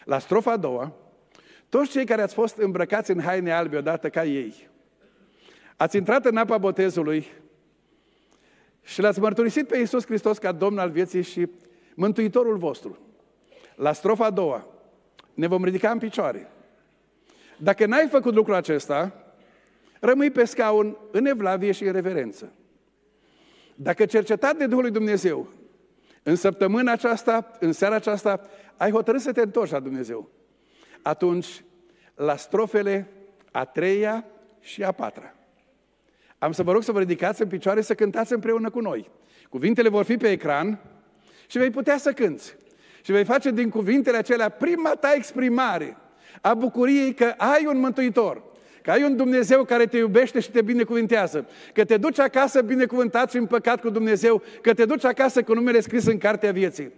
[0.03, 0.93] La strofa a doua,
[1.69, 4.69] toți cei care ați fost îmbrăcați în haine albe odată ca ei,
[5.77, 7.27] ați intrat în apa botezului
[8.81, 11.49] și l-ați mărturisit pe Iisus Hristos ca Domn al vieții și
[11.95, 13.06] Mântuitorul vostru.
[13.77, 14.67] La strofa a doua,
[15.33, 16.51] ne vom ridica în picioare.
[17.57, 19.13] Dacă n-ai făcut lucrul acesta,
[19.99, 22.53] rămâi pe scaun în evlavie și în reverență.
[23.75, 25.47] Dacă cercetat de Duhul lui Dumnezeu,
[26.23, 28.41] în săptămâna aceasta, în seara aceasta,
[28.77, 30.29] ai hotărât să te întorci la Dumnezeu,
[31.01, 31.63] atunci,
[32.15, 33.07] la strofele
[33.51, 34.25] a treia
[34.59, 35.35] și a patra,
[36.37, 39.09] am să vă rog să vă ridicați în picioare să cântați împreună cu noi.
[39.49, 40.79] Cuvintele vor fi pe ecran
[41.47, 42.55] și vei putea să cânți.
[43.07, 45.97] Și vei face din cuvintele acelea prima ta exprimare
[46.41, 48.43] a bucuriei că ai un mântuitor.
[48.81, 51.47] Că ai un Dumnezeu care te iubește și te binecuvintează.
[51.73, 54.41] Că te duci acasă binecuvântat și împăcat cu Dumnezeu.
[54.61, 56.91] Că te duci acasă cu numele scris în cartea vieții.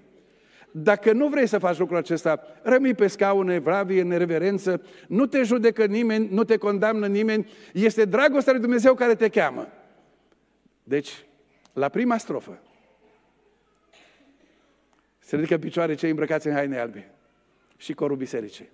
[0.72, 5.44] Dacă nu vrei să faci lucrul acesta, rămâi pe scaun evravie, în reverență, nu te
[5.44, 9.68] judecă nimeni, nu te condamnă nimeni, este dragostea lui Dumnezeu care te cheamă.
[10.84, 11.26] Deci,
[11.74, 12.60] la prima strofă,
[15.30, 17.12] se ridică picioare cei îmbrăcați în haine albe
[17.78, 18.70] și corul bisericii.